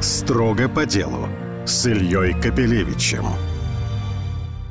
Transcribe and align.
Строго 0.00 0.68
по 0.68 0.84
делу 0.84 1.26
с 1.64 1.86
Ильей 1.86 2.34
Капелевичем. 2.34 3.24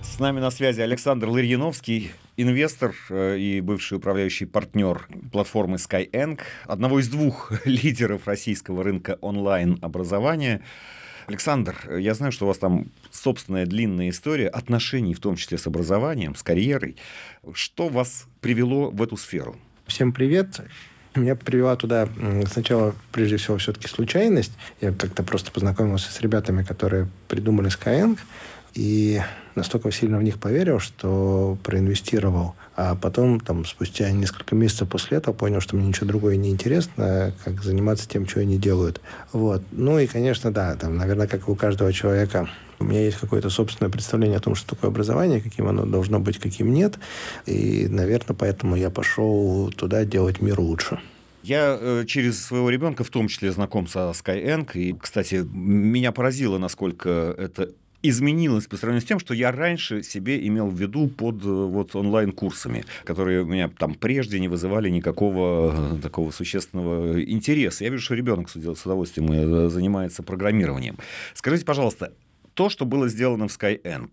С 0.03 0.19
нами 0.19 0.39
на 0.39 0.51
связи 0.51 0.81
Александр 0.81 1.29
Ларьяновский, 1.29 2.11
инвестор 2.37 2.93
э, 3.09 3.39
и 3.39 3.59
бывший 3.59 3.97
управляющий 3.97 4.45
партнер 4.45 5.07
платформы 5.31 5.77
Skyeng, 5.77 6.39
одного 6.67 6.99
из 6.99 7.09
двух 7.09 7.51
лидеров 7.65 8.27
российского 8.27 8.83
рынка 8.83 9.17
онлайн-образования. 9.21 10.61
Александр, 11.25 11.75
я 11.97 12.13
знаю, 12.13 12.31
что 12.31 12.45
у 12.45 12.47
вас 12.47 12.59
там 12.59 12.91
собственная 13.09 13.65
длинная 13.65 14.09
история 14.09 14.47
отношений, 14.47 15.15
в 15.15 15.19
том 15.19 15.37
числе 15.37 15.57
с 15.57 15.65
образованием, 15.65 16.35
с 16.35 16.43
карьерой. 16.43 16.97
Что 17.53 17.89
вас 17.89 18.27
привело 18.41 18.91
в 18.91 19.01
эту 19.01 19.17
сферу? 19.17 19.57
Всем 19.87 20.13
привет. 20.13 20.61
Меня 21.15 21.35
привела 21.35 21.75
туда 21.75 22.09
сначала, 22.51 22.93
прежде 23.11 23.37
всего, 23.37 23.57
все-таки 23.57 23.87
случайность. 23.87 24.51
Я 24.81 24.91
как-то 24.91 25.23
просто 25.23 25.51
познакомился 25.51 26.11
с 26.11 26.19
ребятами, 26.21 26.63
которые 26.63 27.07
придумали 27.27 27.69
Skyeng, 27.69 28.19
и 28.73 29.21
настолько 29.55 29.89
сильно 29.91 30.17
в 30.17 30.23
них 30.23 30.37
поверил, 30.37 30.79
что 30.79 31.57
проинвестировал. 31.63 32.55
А 32.75 32.95
потом, 32.95 33.39
там, 33.39 33.63
спустя 33.63 34.11
несколько 34.11 34.53
месяцев 34.53 34.89
после 34.89 35.17
этого, 35.17 35.33
понял, 35.33 35.61
что 35.61 35.77
мне 35.77 35.87
ничего 35.87 36.07
другое 36.07 36.35
не 36.35 36.49
интересно, 36.49 37.33
как 37.45 37.63
заниматься 37.63 38.09
тем, 38.09 38.27
что 38.27 38.41
они 38.41 38.57
делают. 38.57 38.99
Вот. 39.31 39.63
Ну 39.71 39.97
и, 39.97 40.07
конечно, 40.07 40.51
да, 40.51 40.75
там, 40.75 40.97
наверное, 40.97 41.27
как 41.27 41.47
у 41.47 41.55
каждого 41.55 41.93
человека, 41.93 42.49
у 42.79 42.83
меня 42.83 43.05
есть 43.05 43.17
какое-то 43.17 43.49
собственное 43.49 43.89
представление 43.89 44.39
о 44.39 44.41
том, 44.41 44.55
что 44.55 44.75
такое 44.75 44.91
образование, 44.91 45.39
каким 45.39 45.69
оно 45.69 45.85
должно 45.85 46.19
быть, 46.19 46.37
каким 46.37 46.73
нет. 46.73 46.99
И, 47.45 47.87
наверное, 47.89 48.35
поэтому 48.35 48.75
я 48.75 48.89
пошел 48.89 49.71
туда 49.71 50.03
делать 50.03 50.41
мир 50.41 50.59
лучше. 50.59 50.99
Я 51.45 51.77
э, 51.79 52.05
через 52.07 52.43
своего 52.43 52.71
ребенка 52.71 53.03
в 53.03 53.09
том 53.11 53.27
числе 53.27 53.51
знаком 53.51 53.85
со 53.85 54.09
Skyeng. 54.09 54.67
И, 54.73 54.93
кстати, 54.93 55.45
меня 55.53 56.11
поразило, 56.11 56.57
насколько 56.57 57.35
это 57.37 57.71
изменилось 58.01 58.65
по 58.65 58.77
сравнению 58.77 59.01
с 59.01 59.07
тем, 59.07 59.19
что 59.19 59.35
я 59.35 59.51
раньше 59.51 60.01
себе 60.01 60.47
имел 60.47 60.67
в 60.67 60.79
виду 60.79 61.07
под 61.07 61.43
э, 61.43 61.47
вот 61.47 61.95
онлайн-курсами, 61.95 62.83
которые 63.03 63.43
у 63.43 63.45
меня 63.45 63.69
там 63.69 63.93
прежде 63.93 64.39
не 64.39 64.47
вызывали 64.47 64.89
никакого 64.89 65.97
э, 65.97 66.01
такого 66.01 66.31
существенного 66.31 67.21
интереса. 67.21 67.83
Я 67.83 67.91
вижу, 67.91 68.03
что 68.03 68.15
ребенок 68.15 68.49
с 68.49 68.55
удовольствием 68.55 69.31
э, 69.31 69.69
занимается 69.69 70.23
программированием. 70.23 70.97
Скажите, 71.35 71.63
пожалуйста, 71.63 72.11
то, 72.55 72.69
что 72.69 72.85
было 72.85 73.07
сделано 73.07 73.47
в 73.47 73.51
Skyeng, 73.51 74.09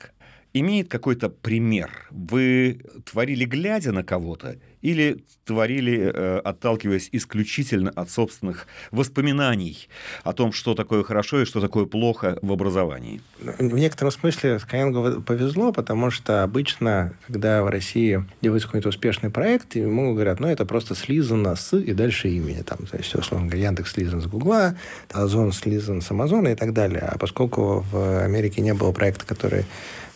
имеет 0.53 0.89
какой-то 0.89 1.28
пример? 1.28 1.91
Вы 2.11 2.81
творили, 3.05 3.45
глядя 3.45 3.92
на 3.92 4.03
кого-то, 4.03 4.56
или 4.83 5.25
творили, 5.44 6.11
э, 6.12 6.39
отталкиваясь 6.39 7.09
исключительно 7.12 7.91
от 7.94 8.11
собственных 8.11 8.67
воспоминаний 8.91 9.89
о 10.25 10.33
том, 10.33 10.53
что 10.53 10.75
такое 10.75 11.05
хорошо 11.05 11.42
и 11.42 11.44
что 11.44 11.61
такое 11.61 11.86
плохо 11.86 12.39
в 12.42 12.53
образовании? 12.53 13.22
В 13.41 13.78
некотором 13.78 14.11
смысле 14.11 14.56
Skyeng 14.56 15.22
повезло, 15.22 15.72
потому 15.72 16.11
что 16.11 16.42
обычно, 16.42 17.14
когда 17.27 17.62
в 17.62 17.69
России 17.69 18.25
делается 18.41 18.69
какой-то 18.69 18.89
успешный 18.89 19.31
проект, 19.31 19.77
ему 19.77 20.14
говорят, 20.14 20.41
ну, 20.41 20.48
это 20.48 20.66
просто 20.66 20.94
слизано 20.94 21.55
с 21.55 21.77
и 21.77 21.92
дальше 21.92 22.28
имени. 22.28 22.62
Там, 22.62 22.78
то 22.87 22.97
есть, 22.97 23.14
условно 23.14 23.47
говоря, 23.47 23.69
Яндекс 23.69 23.92
слизан 23.92 24.20
с 24.20 24.27
Гугла, 24.27 24.77
Озон 25.12 25.53
слизан 25.53 26.00
с 26.00 26.11
Амазона 26.11 26.48
и 26.48 26.55
так 26.56 26.72
далее. 26.72 27.03
А 27.03 27.19
поскольку 27.19 27.84
в 27.91 28.25
Америке 28.25 28.61
не 28.62 28.75
было 28.75 28.91
проекта, 28.92 29.27
который 29.27 29.64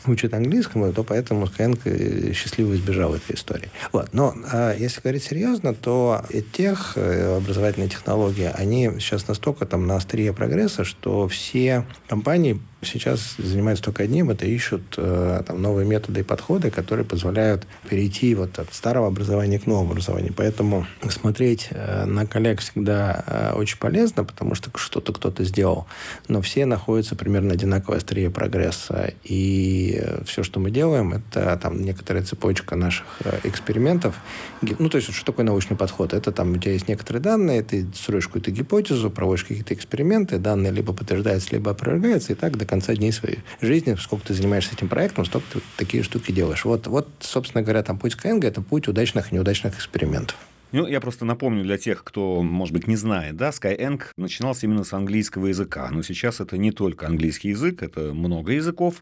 учат 0.08 0.34
английскому, 0.34 0.92
то 0.92 1.04
поэтому 1.04 1.46
Skyeng 1.46 2.32
счастливо 2.32 2.74
избежал 2.74 3.14
этой 3.14 3.36
истории. 3.36 3.70
Вот. 3.92 4.10
Но 4.12 4.34
а 4.52 4.74
если 4.74 5.00
говорить 5.00 5.24
серьезно, 5.24 5.74
то 5.74 6.24
тех 6.52 6.92
э, 6.96 7.36
образовательные 7.36 7.88
технологии, 7.88 8.50
они 8.54 8.90
сейчас 8.98 9.28
настолько 9.28 9.66
там 9.66 9.86
на 9.86 9.96
острие 9.96 10.32
прогресса, 10.32 10.84
что 10.84 11.28
все 11.28 11.84
компании 12.08 12.60
сейчас 12.82 13.34
занимаются 13.38 13.84
только 13.84 14.04
одним, 14.04 14.30
это 14.30 14.46
ищут 14.46 14.94
э, 14.96 15.42
там, 15.46 15.60
новые 15.60 15.86
методы 15.86 16.20
и 16.20 16.22
подходы, 16.22 16.70
которые 16.70 17.04
позволяют 17.04 17.66
перейти 17.88 18.34
вот 18.34 18.58
от 18.58 18.72
старого 18.72 19.08
образования 19.08 19.58
к 19.58 19.66
новому 19.66 19.90
образованию. 19.90 20.32
Поэтому 20.36 20.86
смотреть 21.08 21.68
э, 21.70 22.04
на 22.04 22.26
коллег 22.26 22.60
всегда 22.60 23.24
э, 23.26 23.52
очень 23.54 23.78
полезно, 23.78 24.24
потому 24.24 24.54
что 24.54 24.70
что-то 24.76 25.12
кто-то 25.12 25.44
сделал. 25.44 25.86
Но 26.28 26.40
все 26.40 26.66
находятся 26.66 27.16
примерно 27.16 27.54
одинаково 27.54 27.96
острее 27.96 28.30
прогресса. 28.30 29.12
И 29.24 29.95
все, 30.24 30.42
что 30.42 30.60
мы 30.60 30.70
делаем, 30.70 31.12
это 31.12 31.58
там 31.62 31.82
некоторая 31.82 32.22
цепочка 32.22 32.76
наших 32.76 33.06
э, 33.24 33.40
экспериментов. 33.44 34.16
Ну, 34.60 34.88
то 34.88 34.96
есть, 34.96 35.12
что 35.12 35.26
такое 35.26 35.44
научный 35.44 35.76
подход? 35.76 36.12
Это 36.12 36.32
там 36.32 36.52
у 36.52 36.56
тебя 36.56 36.72
есть 36.72 36.88
некоторые 36.88 37.22
данные, 37.22 37.62
ты 37.62 37.86
строишь 37.94 38.26
какую-то 38.26 38.50
гипотезу, 38.50 39.10
проводишь 39.10 39.44
какие-то 39.44 39.74
эксперименты, 39.74 40.38
данные 40.38 40.72
либо 40.72 40.92
подтверждаются, 40.92 41.50
либо 41.52 41.70
опровергаются, 41.70 42.32
и 42.32 42.36
так 42.36 42.56
до 42.56 42.66
конца 42.66 42.94
дней 42.94 43.12
своей 43.12 43.38
жизни, 43.60 43.96
сколько 44.00 44.26
ты 44.26 44.34
занимаешься 44.34 44.74
этим 44.74 44.88
проектом, 44.88 45.24
столько 45.24 45.46
ты 45.54 45.60
такие 45.76 46.02
штуки 46.02 46.32
делаешь. 46.32 46.64
Вот, 46.64 46.86
вот 46.86 47.08
собственно 47.20 47.62
говоря, 47.62 47.82
там 47.82 47.98
путь 47.98 48.16
Skyeng– 48.16 48.44
это 48.46 48.62
путь 48.62 48.88
удачных 48.88 49.32
и 49.32 49.34
неудачных 49.34 49.76
экспериментов. 49.76 50.36
Ну, 50.76 50.86
я 50.86 51.00
просто 51.00 51.24
напомню 51.24 51.64
для 51.64 51.78
тех, 51.78 52.04
кто, 52.04 52.42
может 52.42 52.74
быть, 52.74 52.86
не 52.86 52.96
знает, 52.96 53.34
да, 53.34 53.48
Skyeng 53.48 54.02
начинался 54.18 54.66
именно 54.66 54.84
с 54.84 54.92
английского 54.92 55.46
языка, 55.46 55.88
но 55.90 56.02
сейчас 56.02 56.40
это 56.40 56.58
не 56.58 56.70
только 56.70 57.06
английский 57.06 57.48
язык, 57.48 57.82
это 57.82 58.12
много 58.12 58.52
языков, 58.52 58.96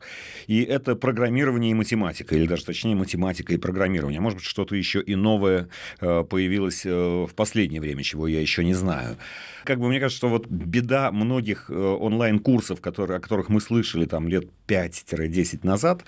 и 0.46 0.62
это 0.62 0.94
программирование 0.94 1.72
и 1.72 1.74
математика, 1.74 2.36
или 2.36 2.46
даже 2.46 2.64
точнее 2.64 2.94
математика 2.94 3.52
и 3.52 3.56
программирование. 3.56 4.20
Может 4.20 4.38
быть, 4.38 4.46
что-то 4.46 4.76
еще 4.76 5.02
и 5.02 5.16
новое 5.16 5.68
э, 6.00 6.22
появилось 6.22 6.86
э, 6.86 6.90
в 6.92 7.34
последнее 7.34 7.80
время, 7.80 8.04
чего 8.04 8.28
я 8.28 8.40
еще 8.40 8.62
не 8.62 8.74
знаю. 8.74 9.16
Как 9.64 9.80
бы 9.80 9.88
мне 9.88 9.98
кажется, 9.98 10.18
что 10.18 10.28
вот 10.28 10.46
беда 10.46 11.10
многих 11.10 11.70
э, 11.70 11.74
онлайн-курсов, 11.74 12.80
которые, 12.80 13.16
о 13.16 13.20
которых 13.20 13.48
мы 13.48 13.60
слышали 13.60 14.04
там 14.04 14.28
лет 14.28 14.48
5-10 14.68 15.66
назад, 15.66 16.04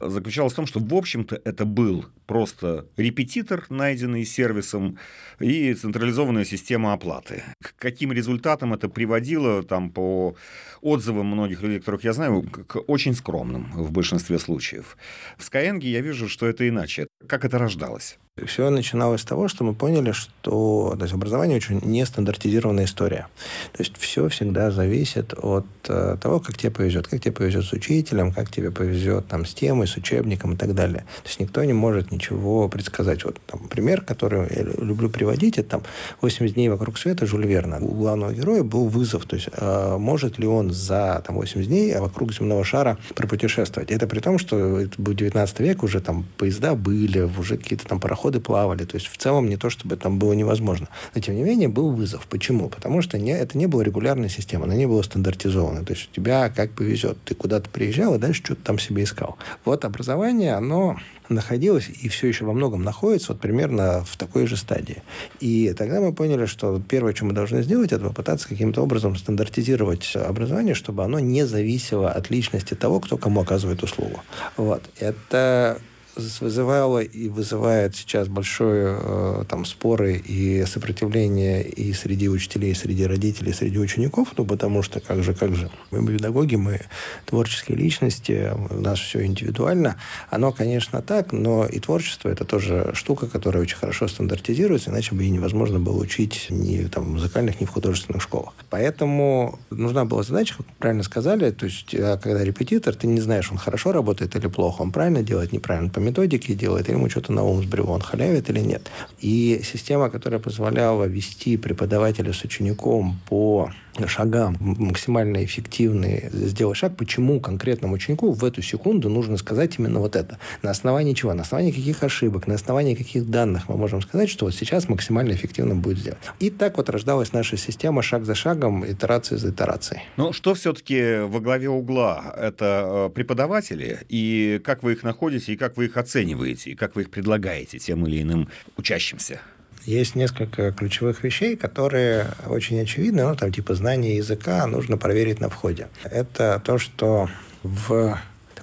заключалась 0.00 0.54
в 0.54 0.56
том, 0.56 0.66
что, 0.66 0.80
в 0.80 0.94
общем-то, 0.94 1.42
это 1.44 1.66
был 1.66 2.06
просто 2.26 2.86
репетитор, 2.96 3.66
найденный 3.68 4.24
сервисом, 4.24 4.96
и 5.38 5.74
централизованная 5.74 6.44
система 6.44 6.92
оплаты. 6.92 7.42
К 7.62 7.74
каким 7.76 8.12
результатам 8.12 8.74
это 8.74 8.88
приводило, 8.88 9.62
там, 9.62 9.90
по 9.90 10.36
отзывам 10.80 11.26
многих 11.26 11.62
людей, 11.62 11.78
которых 11.78 12.04
я 12.04 12.12
знаю, 12.12 12.42
к 12.42 12.80
очень 12.86 13.14
скромным 13.14 13.72
в 13.72 13.90
большинстве 13.90 14.38
случаев. 14.38 14.96
В 15.36 15.50
Skyeng 15.50 15.80
я 15.82 16.00
вижу, 16.00 16.28
что 16.28 16.46
это 16.46 16.68
иначе. 16.68 17.06
Как 17.26 17.44
это 17.44 17.58
рождалось? 17.58 18.18
Все 18.46 18.70
начиналось 18.70 19.22
с 19.22 19.24
того, 19.24 19.48
что 19.48 19.64
мы 19.64 19.74
поняли, 19.74 20.12
что 20.12 20.94
то 20.96 21.02
есть, 21.02 21.14
образование 21.14 21.56
очень 21.56 21.80
нестандартизированная 21.82 22.84
история. 22.84 23.26
То 23.72 23.82
есть 23.82 23.96
все 23.98 24.28
всегда 24.28 24.70
зависит 24.70 25.34
от 25.34 25.66
э, 25.88 26.16
того, 26.20 26.40
как 26.40 26.56
тебе 26.56 26.70
повезет. 26.70 27.08
Как 27.08 27.20
тебе 27.20 27.32
повезет 27.32 27.64
с 27.64 27.72
учителем, 27.72 28.32
как 28.32 28.50
тебе 28.50 28.70
повезет 28.70 29.26
там, 29.28 29.44
с 29.44 29.54
темой, 29.54 29.86
с 29.86 29.96
учебником 29.96 30.54
и 30.54 30.56
так 30.56 30.74
далее. 30.74 31.04
То 31.22 31.28
есть 31.28 31.40
никто 31.40 31.62
не 31.64 31.72
может 31.72 32.12
ничего 32.12 32.68
предсказать. 32.68 33.24
Вот 33.24 33.38
там, 33.46 33.68
пример, 33.68 34.02
который 34.02 34.48
я 34.54 34.62
люблю 34.62 35.10
приводить, 35.10 35.58
это 35.58 35.70
там 35.70 35.82
80 36.20 36.54
дней 36.54 36.68
вокруг 36.68 36.98
света 36.98 37.26
Жюль 37.26 37.46
Верна. 37.46 37.78
У 37.78 37.94
главного 37.94 38.32
героя 38.32 38.62
был 38.62 38.88
вызов. 38.88 39.24
То 39.26 39.36
есть 39.36 39.48
э, 39.52 39.96
может 39.98 40.38
ли 40.38 40.46
он 40.46 40.70
за 40.70 41.22
там, 41.26 41.36
80 41.36 41.68
дней 41.68 41.96
вокруг 41.96 42.32
земного 42.32 42.64
шара 42.64 42.98
пропутешествовать? 43.14 43.90
Это 43.90 44.06
при 44.06 44.20
том, 44.20 44.38
что 44.38 44.80
это 44.80 45.00
был 45.00 45.14
19 45.14 45.60
век, 45.60 45.82
уже 45.82 46.00
там 46.00 46.24
поезда 46.36 46.74
были, 46.74 47.20
уже 47.20 47.56
какие-то 47.56 47.86
там 47.86 48.00
пароходы 48.00 48.29
пароходы 48.30 48.40
плавали. 48.40 48.84
То 48.84 48.96
есть 48.96 49.08
в 49.08 49.16
целом 49.16 49.48
не 49.48 49.56
то, 49.56 49.70
чтобы 49.70 49.96
там 49.96 50.18
было 50.18 50.32
невозможно. 50.32 50.88
Но 51.14 51.20
тем 51.20 51.34
не 51.34 51.42
менее 51.42 51.68
был 51.68 51.90
вызов. 51.90 52.26
Почему? 52.28 52.68
Потому 52.68 53.02
что 53.02 53.18
не, 53.18 53.32
это 53.32 53.58
не 53.58 53.66
была 53.66 53.84
регулярная 53.84 54.28
система, 54.28 54.64
она 54.64 54.74
не 54.74 54.86
была 54.86 55.02
стандартизована. 55.02 55.84
То 55.84 55.94
есть 55.94 56.08
у 56.10 56.14
тебя 56.14 56.48
как 56.48 56.72
повезет. 56.72 57.18
Ты 57.24 57.34
куда-то 57.34 57.68
приезжал 57.70 58.14
и 58.14 58.18
дальше 58.18 58.42
что-то 58.44 58.62
там 58.62 58.78
себе 58.78 59.02
искал. 59.02 59.36
Вот 59.64 59.84
образование, 59.84 60.54
оно 60.54 60.96
находилось 61.28 61.88
и 62.02 62.08
все 62.08 62.26
еще 62.26 62.44
во 62.44 62.52
многом 62.52 62.82
находится 62.82 63.32
вот 63.32 63.40
примерно 63.40 64.04
в 64.04 64.16
такой 64.16 64.46
же 64.46 64.56
стадии. 64.56 65.02
И 65.40 65.72
тогда 65.78 66.00
мы 66.00 66.12
поняли, 66.12 66.46
что 66.46 66.80
первое, 66.88 67.14
что 67.14 67.24
мы 67.24 67.32
должны 67.32 67.62
сделать, 67.62 67.92
это 67.92 68.04
попытаться 68.04 68.48
каким-то 68.48 68.82
образом 68.82 69.16
стандартизировать 69.16 70.16
образование, 70.16 70.74
чтобы 70.74 71.04
оно 71.04 71.20
не 71.20 71.46
зависело 71.46 72.10
от 72.10 72.30
личности 72.30 72.74
того, 72.74 72.98
кто 72.98 73.16
кому 73.16 73.40
оказывает 73.40 73.82
услугу. 73.82 74.20
Вот. 74.56 74.82
Это 74.98 75.78
вызывало 76.16 77.00
и 77.00 77.28
вызывает 77.28 77.96
сейчас 77.96 78.28
большое 78.28 78.98
э, 79.00 79.44
там 79.48 79.64
споры 79.64 80.16
и 80.16 80.64
сопротивление 80.66 81.62
и 81.62 81.92
среди 81.92 82.28
учителей, 82.28 82.72
и 82.72 82.74
среди 82.74 83.06
родителей, 83.06 83.50
и 83.50 83.54
среди 83.54 83.78
учеников, 83.78 84.28
ну, 84.36 84.44
потому 84.44 84.82
что 84.82 85.00
как 85.00 85.22
же, 85.22 85.34
как 85.34 85.54
же, 85.54 85.70
мы 85.90 86.06
педагоги, 86.06 86.56
мы 86.56 86.80
творческие 87.26 87.78
личности, 87.78 88.52
у 88.70 88.80
нас 88.80 88.98
все 88.98 89.24
индивидуально. 89.24 89.96
Оно, 90.28 90.52
конечно, 90.52 91.02
так, 91.02 91.32
но 91.32 91.66
и 91.66 91.78
творчество– 91.80 92.28
это 92.30 92.44
тоже 92.44 92.90
штука, 92.94 93.26
которая 93.26 93.62
очень 93.62 93.76
хорошо 93.76 94.08
стандартизируется, 94.08 94.90
иначе 94.90 95.14
бы 95.14 95.24
и 95.24 95.30
невозможно 95.30 95.78
было 95.78 96.00
учить 96.00 96.46
ни 96.50 96.84
там, 96.84 97.04
в 97.04 97.08
музыкальных, 97.08 97.60
ни 97.60 97.64
в 97.64 97.70
художественных 97.70 98.22
школах. 98.22 98.54
Поэтому 98.68 99.58
нужна 99.70 100.04
была 100.04 100.22
задача, 100.22 100.56
как 100.56 100.66
правильно 100.78 101.02
сказали, 101.02 101.50
то 101.50 101.66
есть, 101.66 101.94
а 101.94 102.18
когда 102.18 102.44
репетитор, 102.44 102.94
ты 102.94 103.06
не 103.06 103.20
знаешь, 103.20 103.50
он 103.50 103.58
хорошо 103.58 103.92
работает 103.92 104.36
или 104.36 104.46
плохо, 104.46 104.82
он 104.82 104.92
правильно 104.92 105.22
делает, 105.22 105.52
неправильно, 105.52 105.90
по 106.00 106.02
методике 106.02 106.54
делает, 106.54 106.88
или 106.88 106.96
ему 106.96 107.10
что-то 107.10 107.32
на 107.32 107.44
ум 107.44 107.62
сбрил, 107.62 107.90
он 107.90 108.00
халявит 108.00 108.48
или 108.48 108.60
нет. 108.60 108.90
И 109.20 109.60
система, 109.62 110.08
которая 110.08 110.40
позволяла 110.40 111.04
вести 111.04 111.58
преподавателя 111.58 112.32
с 112.32 112.42
учеником 112.42 113.20
по 113.28 113.70
шагам 114.06 114.56
максимально 114.60 115.44
эффективный 115.44 116.30
сделать 116.32 116.76
шаг, 116.76 116.96
почему 116.96 117.40
конкретному 117.40 117.94
ученику 117.94 118.32
в 118.32 118.44
эту 118.44 118.62
секунду 118.62 119.08
нужно 119.08 119.36
сказать 119.36 119.78
именно 119.78 120.00
вот 120.00 120.16
это. 120.16 120.38
На 120.62 120.70
основании 120.70 121.14
чего? 121.14 121.34
На 121.34 121.42
основании 121.42 121.72
каких 121.72 122.02
ошибок, 122.02 122.46
на 122.46 122.54
основании 122.54 122.94
каких 122.94 123.28
данных 123.28 123.68
мы 123.68 123.76
можем 123.76 124.02
сказать, 124.02 124.28
что 124.30 124.46
вот 124.46 124.54
сейчас 124.54 124.88
максимально 124.88 125.32
эффективно 125.32 125.74
будет 125.74 125.98
сделать. 125.98 126.18
И 126.38 126.50
так 126.50 126.76
вот 126.76 126.88
рождалась 126.88 127.32
наша 127.32 127.56
система 127.56 128.02
шаг 128.02 128.24
за 128.24 128.34
шагом, 128.34 128.84
итерация 128.86 129.38
за 129.38 129.50
итерацией. 129.50 130.02
Ну, 130.16 130.32
что 130.32 130.54
все-таки 130.54 131.20
во 131.20 131.40
главе 131.40 131.68
угла? 131.68 132.34
Это 132.38 133.08
э, 133.08 133.10
преподаватели, 133.14 134.00
и 134.08 134.60
как 134.64 134.82
вы 134.82 134.92
их 134.92 135.02
находите, 135.02 135.52
и 135.52 135.56
как 135.56 135.76
вы 135.76 135.86
их 135.86 135.96
оцениваете, 135.96 136.70
и 136.70 136.74
как 136.74 136.96
вы 136.96 137.02
их 137.02 137.10
предлагаете 137.10 137.78
тем 137.78 138.06
или 138.06 138.22
иным 138.22 138.48
учащимся? 138.76 139.40
Есть 139.84 140.14
несколько 140.14 140.72
ключевых 140.72 141.24
вещей, 141.24 141.56
которые 141.56 142.26
очень 142.46 142.80
очевидны, 142.80 143.24
ну, 143.24 143.34
там, 143.34 143.52
типа 143.52 143.74
знание 143.74 144.16
языка 144.16 144.66
нужно 144.66 144.98
проверить 144.98 145.40
на 145.40 145.48
входе. 145.48 145.88
Это 146.04 146.60
то, 146.64 146.78
что 146.78 147.28
в 147.62 148.18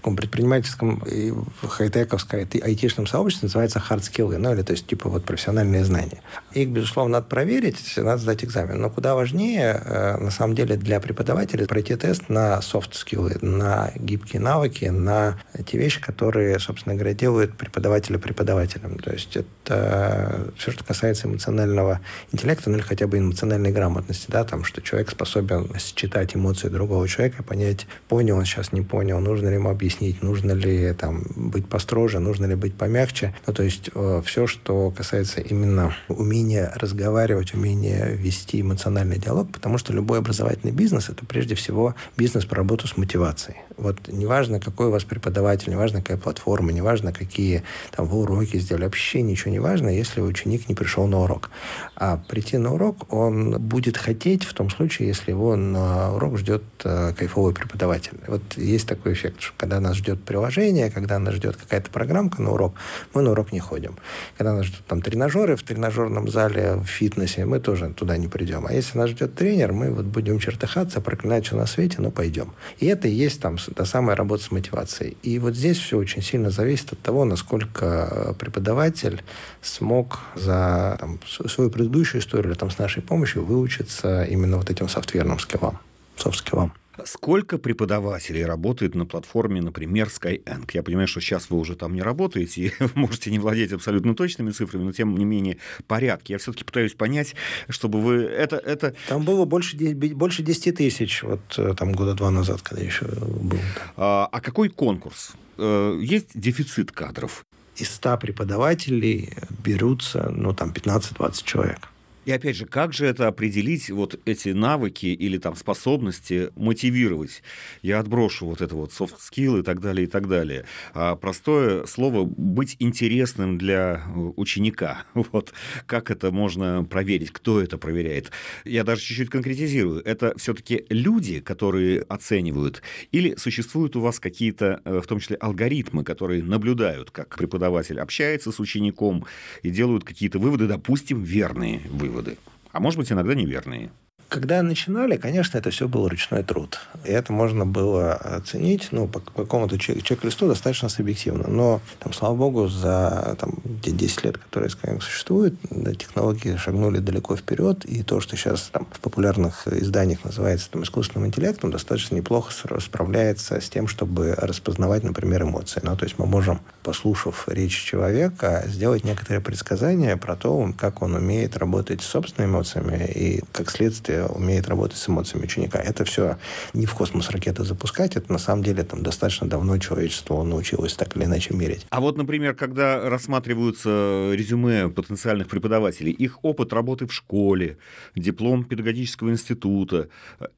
таком 0.08 0.16
предпринимательском 0.16 1.04
и 1.06 1.34
хай-тековском 1.68 2.48
айтишном 2.62 3.08
сообществе 3.08 3.48
называется 3.48 3.84
hard 3.90 4.00
skills, 4.00 4.38
ну, 4.38 4.54
или 4.54 4.62
то 4.62 4.72
есть 4.72 4.88
типа 4.88 5.10
вот 5.10 5.26
профессиональные 5.26 5.84
знания. 5.84 6.22
Их, 6.54 6.70
безусловно, 6.70 7.14
надо 7.14 7.26
проверить, 7.28 7.78
надо 7.98 8.18
сдать 8.18 8.46
экзамен. 8.46 8.80
Но 8.80 8.90
куда 8.90 9.16
важнее, 9.16 9.82
э, 9.84 10.18
на 10.18 10.32
самом 10.32 10.56
деле, 10.56 10.78
для 10.78 11.00
преподавателя 11.00 11.66
пройти 11.66 11.96
тест 11.96 12.30
на 12.30 12.60
soft 12.60 12.92
skills, 12.94 13.44
на 13.46 13.92
гибкие 13.96 14.42
навыки, 14.42 14.86
на 14.86 15.40
те 15.66 15.78
вещи, 15.78 16.02
которые, 16.02 16.60
собственно 16.60 16.96
говоря, 16.96 17.14
делают 17.14 17.58
преподавателя 17.58 18.18
преподавателем. 18.18 19.00
То 19.00 19.12
есть 19.12 19.36
это 19.36 20.52
все, 20.58 20.72
что 20.72 20.84
касается 20.84 21.28
эмоционального 21.28 22.00
интеллекта, 22.32 22.70
ну 22.70 22.78
или 22.78 22.84
хотя 22.84 23.08
бы 23.08 23.18
эмоциональной 23.18 23.72
грамотности, 23.72 24.28
да, 24.30 24.46
там, 24.46 24.64
что 24.64 24.82
человек 24.82 25.12
способен 25.12 25.70
считать 25.78 26.36
эмоции 26.36 26.70
другого 26.70 27.08
человека, 27.08 27.44
понять, 27.44 27.88
понял 28.08 28.38
он 28.38 28.46
сейчас, 28.46 28.72
не 28.72 28.82
понял, 28.82 29.20
нужно 29.20 29.50
ли 29.50 29.56
ему 29.56 29.70
объяснить, 29.70 29.97
объяснить, 29.98 30.24
нужно 30.24 30.52
ли 30.52 30.94
там 30.94 31.24
быть 31.36 31.68
построже, 31.68 32.20
нужно 32.20 32.46
ли 32.46 32.56
быть 32.56 32.76
помягче. 32.76 33.34
Ну, 33.46 33.54
то 33.54 33.64
есть 33.64 33.90
э, 33.94 34.22
все, 34.26 34.48
что 34.48 34.92
касается 34.92 35.42
именно 35.42 35.94
умения 36.08 36.72
разговаривать, 36.76 37.54
умения 37.54 38.08
вести 38.08 38.62
эмоциональный 38.62 39.18
диалог, 39.18 39.52
потому 39.52 39.78
что 39.78 39.94
любой 39.94 40.20
образовательный 40.20 40.74
бизнес– 40.74 41.10
это 41.10 41.26
прежде 41.26 41.56
всего 41.56 41.96
бизнес 42.18 42.46
по 42.46 42.56
работу 42.56 42.88
с 42.88 42.98
мотивацией. 42.98 43.58
Вот 43.78 44.08
неважно, 44.08 44.60
какой 44.60 44.88
у 44.88 44.92
вас 44.92 45.04
преподаватель, 45.04 45.72
неважно, 45.72 46.02
какая 46.02 46.18
платформа, 46.18 46.72
неважно, 46.72 47.14
какие 47.14 47.64
там 47.92 48.08
вы 48.08 48.20
уроки 48.20 48.58
сделали, 48.58 48.86
вообще 48.86 49.22
ничего 49.22 49.52
не 49.52 49.60
важно, 49.60 49.90
если 49.90 50.22
ученик 50.22 50.70
не 50.70 50.76
пришел 50.76 51.08
на 51.08 51.20
урок. 51.20 51.50
А 51.96 52.18
прийти 52.18 52.58
на 52.58 52.74
урок 52.74 53.14
он 53.14 53.60
будет 53.60 53.98
хотеть 53.98 54.44
в 54.44 54.54
том 54.54 54.70
случае, 54.70 55.08
если 55.08 55.32
его 55.32 55.56
на 55.56 56.14
урок 56.16 56.38
ждет 56.38 56.64
э, 56.84 57.14
кайфовый 57.18 57.54
преподаватель. 57.54 58.18
Вот 58.28 58.42
есть 58.58 58.88
такой 58.88 59.14
эффект, 59.14 59.42
что 59.42 59.54
когда 59.58 59.77
нас 59.80 59.98
ждет 59.98 60.24
приложение, 60.24 60.90
когда 60.92 61.20
нас 61.20 61.36
ждет 61.36 61.56
какая-то 61.58 61.90
программка 61.90 62.42
на 62.42 62.52
урок, 62.52 62.76
мы 63.14 63.22
на 63.22 63.32
урок 63.32 63.52
не 63.52 63.60
ходим. 63.60 63.98
Когда 64.38 64.54
нас 64.54 64.66
ждут 64.66 64.86
там 64.86 65.02
тренажеры 65.02 65.56
в 65.56 65.64
тренажерном 65.64 66.30
зале, 66.30 66.76
в 66.76 66.86
фитнесе, 66.86 67.46
мы 67.46 67.60
тоже 67.60 67.94
туда 67.94 68.18
не 68.18 68.28
придем. 68.28 68.66
А 68.68 68.74
если 68.74 68.98
нас 68.98 69.10
ждет 69.10 69.36
тренер, 69.36 69.74
мы 69.74 69.92
вот 69.92 70.06
будем 70.06 70.40
чертыхаться, 70.40 71.02
проклинать 71.02 71.46
все 71.46 71.56
на 71.56 71.66
свете, 71.66 71.98
но 72.00 72.12
пойдем. 72.12 72.54
И 72.80 72.86
это 72.86 73.08
и 73.08 73.12
есть 73.12 73.42
там 73.42 73.58
та 73.58 73.86
самая 73.86 74.16
работа 74.16 74.44
с 74.44 74.52
мотивацией. 74.52 75.18
И 75.24 75.40
вот 75.40 75.56
здесь 75.56 75.78
все 75.78 75.98
очень 75.98 76.22
сильно 76.22 76.50
зависит 76.50 76.94
от 76.94 77.00
того, 77.00 77.26
насколько 77.26 78.36
преподаватель 78.40 79.24
смог 79.62 80.20
за 80.36 80.98
там, 81.00 81.20
свою 81.26 81.70
предыдущую 81.70 82.22
историю, 82.22 82.56
там, 82.56 82.72
с 82.72 82.78
нашей 82.78 83.02
помощью 83.02 83.46
выучиться 83.46 84.24
именно 84.24 84.58
вот 84.58 84.70
этим 84.70 84.90
софтверным 84.90 85.40
скиллам, 85.40 85.80
софт-скиллам. 86.16 86.74
Сколько 87.06 87.58
преподавателей 87.58 88.46
работает 88.46 88.96
на 88.96 89.06
платформе, 89.06 89.62
например, 89.62 90.08
Skyeng? 90.08 90.70
Я 90.74 90.84
понимаю, 90.84 91.08
что 91.08 91.22
сейчас 91.22 91.50
вы 91.50 91.58
уже 91.58 91.76
там 91.76 91.94
не 91.94 92.02
работаете, 92.02 92.62
и 92.62 92.72
можете 92.96 93.32
не 93.32 93.40
владеть 93.40 93.72
абсолютно 93.72 94.16
точными 94.16 94.52
цифрами, 94.52 94.84
но 94.84 94.92
тем 94.92 95.16
не 95.16 95.26
менее 95.26 95.58
порядки. 95.88 96.32
Я 96.32 96.38
все-таки 96.38 96.64
пытаюсь 96.64 96.94
понять, 96.94 97.36
чтобы 97.70 98.02
вы... 98.02 98.24
Это, 98.24 98.58
это... 98.58 98.96
Там 99.08 99.24
было 99.24 99.46
больше, 99.46 99.78
больше 99.78 100.44
10 100.44 100.76
тысяч, 100.76 101.24
вот 101.24 101.42
э, 101.58 101.74
там 101.78 101.92
года 101.92 102.14
два 102.14 102.32
назад, 102.32 102.62
когда 102.62 102.84
еще 102.84 103.06
был. 103.06 103.60
А, 103.96 104.28
а 104.32 104.42
какой 104.42 104.70
конкурс? 104.70 105.34
Э, 105.58 105.98
есть 106.02 106.30
дефицит 106.34 106.92
кадров? 106.92 107.46
Из 107.76 107.90
100 107.90 108.18
преподавателей 108.18 109.34
берутся, 109.64 110.32
ну, 110.36 110.54
там, 110.54 110.72
15-20 110.72 111.44
человек. 111.44 111.90
И 112.28 112.32
опять 112.32 112.58
же, 112.58 112.66
как 112.66 112.92
же 112.92 113.06
это 113.06 113.28
определить, 113.28 113.90
вот 113.90 114.20
эти 114.26 114.50
навыки 114.50 115.06
или 115.06 115.38
там 115.38 115.56
способности 115.56 116.50
мотивировать? 116.58 117.42
Я 117.82 118.00
отброшу 118.00 118.48
вот 118.48 118.60
это 118.60 118.76
вот 118.76 118.92
soft 118.92 119.20
skill 119.20 119.62
и 119.62 119.64
так 119.64 119.80
далее, 119.80 120.08
и 120.08 120.10
так 120.10 120.28
далее. 120.28 120.66
А 120.94 121.16
простое 121.16 121.86
слово 121.86 122.26
«быть 122.26 122.76
интересным 122.80 123.58
для 123.58 124.04
э, 124.06 124.32
ученика». 124.36 125.06
Вот 125.38 125.54
как 125.86 126.12
это 126.12 126.32
можно 126.32 126.84
проверить, 126.84 127.32
кто 127.32 127.62
это 127.62 127.78
проверяет? 127.78 128.32
Я 128.66 128.84
даже 128.84 129.02
чуть-чуть 129.04 129.30
конкретизирую. 129.30 130.02
Это 130.04 130.34
все-таки 130.38 130.86
люди, 130.90 131.40
которые 131.40 132.02
оценивают, 132.02 132.82
или 133.14 133.36
существуют 133.36 133.96
у 133.96 134.02
вас 134.02 134.20
какие-то, 134.20 134.82
э, 134.84 135.00
в 135.00 135.08
том 135.08 135.22
числе, 135.22 135.38
алгоритмы, 135.38 136.04
которые 136.04 136.44
наблюдают, 136.44 137.10
как 137.10 137.38
преподаватель 137.38 138.02
общается 138.02 138.52
с 138.52 138.60
учеником 138.60 139.26
и 139.64 139.70
делают 139.70 140.04
какие-то 140.04 140.40
выводы, 140.40 140.68
допустим, 140.68 141.24
верные 141.24 141.80
выводы? 141.90 142.17
Выводы, 142.18 142.38
а 142.72 142.80
может 142.80 143.00
быть 143.00 143.12
иногда 143.12 143.34
неверные. 143.34 143.92
Когда 144.30 144.62
начинали, 144.62 145.16
конечно, 145.16 145.58
это 145.58 145.70
все 145.70 145.88
был 145.88 146.08
ручной 146.10 146.44
труд. 146.44 146.80
И 147.06 147.10
это 147.10 147.32
можно 147.32 147.66
было 147.66 148.14
оценить 148.14 148.90
ну, 148.92 149.08
по, 149.08 149.22
какому-то 149.22 149.80
чек-листу 149.80 150.48
достаточно 150.48 150.90
субъективно. 150.90 151.48
Но, 151.48 151.80
там, 152.00 152.12
слава 152.12 152.36
богу, 152.36 152.68
за 152.68 153.38
там, 153.40 153.60
10 153.64 154.24
лет, 154.26 154.38
которые 154.38 154.70
Skyeng 154.70 155.00
существует, 155.00 155.54
технологии 155.98 156.58
шагнули 156.58 157.00
далеко 157.00 157.38
вперед. 157.38 157.86
И 157.86 158.04
то, 158.04 158.20
что 158.20 158.36
сейчас 158.36 158.70
там, 158.74 158.86
в 158.92 159.00
популярных 159.00 159.66
изданиях 159.68 160.26
называется 160.26 160.70
там, 160.72 160.84
искусственным 160.84 161.28
интеллектом, 161.28 161.72
достаточно 161.72 162.16
неплохо 162.16 162.52
справляется 162.82 163.62
с 163.62 163.70
тем, 163.70 163.88
чтобы 163.88 164.34
распознавать, 164.38 165.04
например, 165.04 165.44
эмоции. 165.44 165.80
Ну, 165.84 165.96
то 165.96 166.04
есть 166.04 166.20
мы 166.20 166.26
можем, 166.26 166.60
послушав 166.84 167.48
речь 167.48 167.82
человека, 167.82 168.66
сделать 168.68 169.06
некоторые 169.06 169.40
предсказания 169.40 170.18
про 170.18 170.36
то, 170.36 170.74
как 170.78 171.02
он 171.02 171.16
умеет 171.16 171.56
работать 171.56 172.02
с 172.02 172.08
собственными 172.08 172.52
эмоциями 172.52 173.06
и, 173.06 173.42
как 173.54 173.72
следствие, 173.72 174.17
умеет 174.26 174.68
работать 174.68 174.98
с 174.98 175.10
эмоциями 175.10 175.46
ученика. 175.46 175.80
Это 175.80 176.06
все 176.06 176.38
не 176.74 176.86
в 176.86 176.94
космос 176.94 177.30
ракеты 177.30 177.64
запускать, 177.64 178.16
это 178.16 178.32
на 178.32 178.40
самом 178.40 178.64
деле 178.64 178.84
там 178.84 179.04
достаточно 179.04 179.48
давно 179.48 179.78
человечество 179.78 180.44
научилось 180.44 180.94
так 180.94 181.16
или 181.16 181.26
иначе 181.26 181.54
мерить. 181.54 181.86
А 181.90 182.00
вот, 182.00 182.18
например, 182.18 182.56
когда 182.56 183.10
рассматриваются 183.10 184.32
резюме 184.34 184.90
потенциальных 184.90 185.48
преподавателей, 185.48 186.12
их 186.12 186.44
опыт 186.44 186.74
работы 186.74 187.08
в 187.08 187.14
школе, 187.14 187.78
диплом 188.16 188.64
педагогического 188.64 189.30
института, 189.30 190.10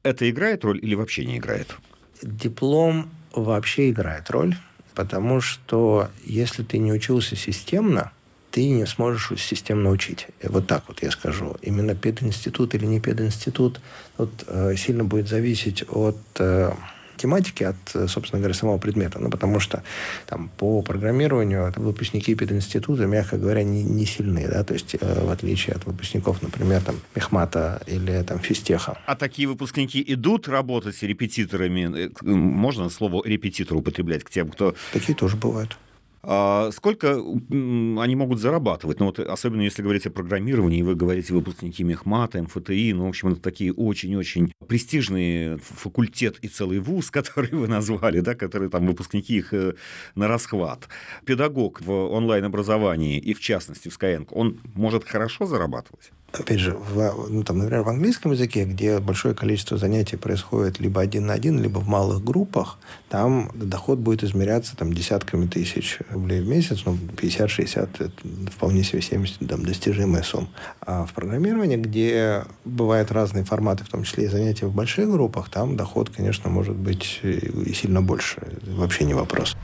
это 0.02 0.28
играет 0.28 0.64
роль 0.64 0.78
или 0.82 0.94
вообще 0.94 1.24
не 1.24 1.38
играет? 1.38 1.76
Диплом 2.22 3.10
вообще 3.32 3.90
играет 3.90 4.30
роль, 4.30 4.56
потому 4.94 5.40
что 5.40 6.08
если 6.24 6.62
ты 6.62 6.78
не 6.78 6.92
учился 6.92 7.36
системно, 7.36 8.12
ты 8.50 8.68
не 8.68 8.86
сможешь 8.86 9.32
системно 9.40 9.90
учить. 9.90 10.26
Вот 10.42 10.66
так 10.66 10.84
вот 10.88 11.02
я 11.02 11.10
скажу. 11.10 11.56
Именно 11.62 11.94
пединститут 11.94 12.74
или 12.74 12.86
не 12.86 13.00
пединститут 13.00 13.80
вот, 14.18 14.30
э, 14.46 14.74
сильно 14.76 15.04
будет 15.04 15.28
зависеть 15.28 15.84
от 15.88 16.18
э, 16.38 16.72
тематики, 17.20 17.64
от, 17.64 18.10
собственно 18.10 18.40
говоря, 18.40 18.54
самого 18.54 18.78
предмета. 18.78 19.18
Ну, 19.18 19.30
потому 19.30 19.60
что 19.60 19.82
там, 20.26 20.50
по 20.56 20.82
программированию 20.82 21.72
выпускники 21.76 22.34
пединститута, 22.34 23.06
мягко 23.06 23.36
говоря, 23.36 23.62
не, 23.62 23.82
не 23.82 24.06
сильны. 24.06 24.48
Да? 24.48 24.64
То 24.64 24.74
есть, 24.74 24.96
э, 24.98 25.24
в 25.24 25.30
отличие 25.30 25.76
от 25.76 25.84
выпускников, 25.84 26.42
например, 26.42 26.80
там, 26.80 26.96
Мехмата 27.14 27.82
или 27.86 28.22
там, 28.22 28.38
Физтеха. 28.38 28.98
А 29.06 29.16
такие 29.16 29.48
выпускники 29.48 30.02
идут 30.06 30.48
работать 30.48 31.02
репетиторами? 31.02 32.06
Э, 32.06 32.10
можно 32.22 32.88
слово 32.90 33.22
репетитор 33.24 33.76
употреблять 33.76 34.24
к 34.24 34.30
тем, 34.30 34.48
кто... 34.48 34.74
Такие 34.92 35.14
тоже 35.14 35.36
бывают. 35.36 35.76
А 36.22 36.70
сколько 36.72 37.14
они 37.14 38.14
могут 38.14 38.40
зарабатывать? 38.40 39.00
Ну, 39.00 39.06
вот, 39.06 39.18
особенно 39.18 39.62
если 39.62 39.82
говорить 39.82 40.06
о 40.06 40.10
программировании, 40.10 40.82
вы 40.82 40.94
говорите 40.94 41.32
выпускники 41.32 41.82
Мехмата, 41.82 42.42
МФТИ, 42.42 42.92
ну, 42.92 43.06
в 43.06 43.08
общем, 43.08 43.28
это 43.28 43.40
такие 43.40 43.72
очень-очень 43.72 44.52
престижные 44.66 45.58
факультет 45.58 46.38
и 46.42 46.48
целый 46.48 46.78
вуз, 46.78 47.10
который 47.10 47.50
вы 47.50 47.68
назвали, 47.68 48.20
да, 48.20 48.34
которые 48.34 48.68
там 48.68 48.86
выпускники 48.86 49.36
их 49.36 49.54
э, 49.54 49.74
на 50.14 50.28
расхват. 50.28 50.88
Педагог 51.24 51.80
в 51.80 51.90
онлайн-образовании 51.90 53.18
и, 53.18 53.32
в 53.32 53.40
частности, 53.40 53.88
в 53.88 53.98
Skyeng, 53.98 54.28
он 54.30 54.60
может 54.74 55.04
хорошо 55.04 55.46
зарабатывать? 55.46 56.12
Опять 56.32 56.60
же, 56.60 56.74
в, 56.74 57.28
ну, 57.28 57.42
там, 57.42 57.58
например, 57.58 57.82
в 57.82 57.88
английском 57.88 58.32
языке, 58.32 58.64
где 58.64 58.98
большое 58.98 59.34
количество 59.34 59.76
занятий 59.76 60.16
происходит 60.16 60.80
либо 60.80 61.00
один 61.00 61.26
на 61.26 61.34
один, 61.34 61.60
либо 61.60 61.78
в 61.78 61.88
малых 61.88 62.22
группах, 62.22 62.78
там 63.08 63.50
доход 63.54 63.98
будет 63.98 64.22
измеряться 64.22 64.76
там, 64.76 64.92
десятками 64.92 65.46
тысяч 65.46 65.98
рублей 66.10 66.40
в 66.40 66.48
месяц, 66.48 66.82
ну, 66.84 66.96
50-60– 67.16 67.88
это 67.98 68.10
вполне 68.50 68.84
себе 68.84 69.02
70 69.02 69.48
там, 69.48 69.64
достижимая 69.64 70.22
сумма. 70.22 70.48
А 70.80 71.04
в 71.04 71.12
программировании, 71.12 71.76
где 71.76 72.44
бывают 72.64 73.10
разные 73.10 73.44
форматы, 73.44 73.84
в 73.84 73.88
том 73.88 74.04
числе 74.04 74.24
и 74.24 74.28
занятия 74.28 74.66
в 74.66 74.74
больших 74.74 75.10
группах, 75.10 75.48
там 75.48 75.76
доход, 75.76 76.10
конечно, 76.10 76.48
может 76.50 76.76
быть 76.76 77.20
и 77.22 77.72
сильно 77.72 78.02
больше. 78.02 78.40
Вообще 78.66 79.04
не 79.04 79.14
вопрос. 79.14 79.56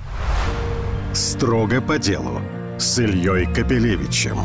Строго 1.12 1.80
по 1.80 1.98
делу 1.98 2.40
с 2.78 2.98
Ильей 2.98 3.46
Капелевичем 3.46 4.38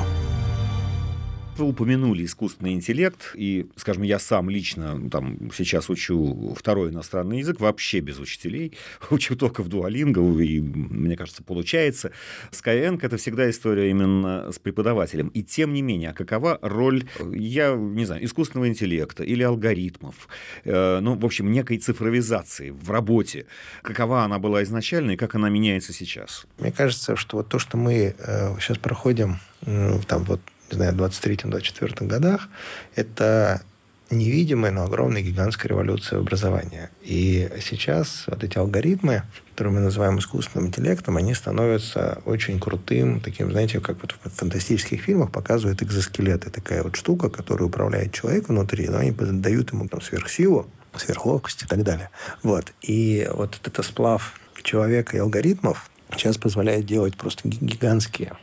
вы 1.62 1.70
упомянули 1.70 2.26
искусственный 2.26 2.74
интеллект, 2.74 3.32
и, 3.36 3.68
скажем, 3.76 4.04
я 4.04 4.20
сам 4.20 4.50
лично 4.50 5.10
там, 5.10 5.52
сейчас 5.56 5.90
учу 5.90 6.56
второй 6.58 6.90
иностранный 6.90 7.40
язык, 7.40 7.60
вообще 7.60 8.00
без 8.00 8.20
учителей, 8.20 8.74
учу 9.10 9.36
только 9.36 9.64
в 9.64 9.70
дуалинго, 9.70 10.22
и, 10.42 10.60
мне 10.60 11.16
кажется, 11.16 11.44
получается. 11.44 12.12
Skyeng— 12.52 13.00
это 13.02 13.18
всегда 13.18 13.50
история 13.50 13.90
именно 13.90 14.52
с 14.52 14.60
преподавателем. 14.60 15.30
И 15.30 15.44
тем 15.44 15.74
не 15.74 15.82
менее, 15.82 16.10
а 16.10 16.14
какова 16.14 16.58
роль, 16.62 17.04
я 17.32 17.76
не 17.76 18.06
знаю, 18.06 18.26
искусственного 18.26 18.68
интеллекта 18.68 19.24
или 19.24 19.44
алгоритмов, 19.44 20.28
э, 20.64 21.00
ну, 21.00 21.16
в 21.16 21.26
общем, 21.26 21.52
некой 21.52 21.78
цифровизации 21.78 22.72
в 22.72 22.90
работе? 22.90 23.46
Какова 23.84 24.24
она 24.24 24.40
была 24.40 24.64
изначально 24.64 25.12
и 25.12 25.18
как 25.18 25.36
она 25.36 25.50
меняется 25.50 25.94
сейчас? 25.94 26.46
Мне 26.58 26.72
кажется, 26.72 27.16
что 27.16 27.38
вот 27.38 27.50
то, 27.50 27.60
что 27.60 27.78
мы 27.78 28.16
э, 28.18 28.56
сейчас 28.60 28.78
проходим, 28.78 29.38
там 30.08 30.24
вот 30.24 30.42
не 30.72 30.78
знаю, 30.78 30.94
23-24 30.94 32.06
годах, 32.08 32.50
это 32.96 33.62
невидимая, 34.12 34.72
но 34.72 34.84
огромная 34.84 35.22
гигантская 35.22 35.70
революция 35.70 36.20
образования. 36.20 36.92
И 37.02 37.50
сейчас 37.62 38.26
вот 38.28 38.44
эти 38.44 38.58
алгоритмы, 38.58 39.24
которые 39.52 39.76
мы 39.76 39.80
называем 39.80 40.20
искусственным 40.20 40.68
интеллектом, 40.68 41.18
они 41.18 41.34
становятся 41.34 42.22
очень 42.26 42.60
крутым, 42.60 43.22
таким, 43.22 43.52
знаете, 43.52 43.80
как 43.80 44.02
вот 44.02 44.16
в 44.24 44.30
фантастических 44.30 45.02
фильмах 45.02 45.32
показывают 45.32 45.82
экзоскелеты. 45.82 46.50
Такая 46.50 46.84
вот 46.84 46.96
штука, 46.96 47.30
которая 47.30 47.68
управляет 47.68 48.14
человеком 48.14 48.56
внутри, 48.56 48.88
но 48.90 49.00
они 49.00 49.12
дают 49.12 49.72
ему 49.72 49.88
там 49.88 50.02
сверхсилу, 50.02 50.68
сверхловкость 50.96 51.64
и 51.64 51.66
так 51.66 51.84
далее. 51.84 52.10
Вот. 52.44 52.74
И 52.82 53.28
вот 53.34 53.60
это 53.64 53.84
сплав 53.84 54.34
человека 54.62 55.18
и 55.18 55.20
алгоритмов 55.20 55.90
сейчас 56.16 56.38
позволяет 56.38 56.86
делать 56.86 57.16
просто 57.18 57.48
гигантские 57.48 58.34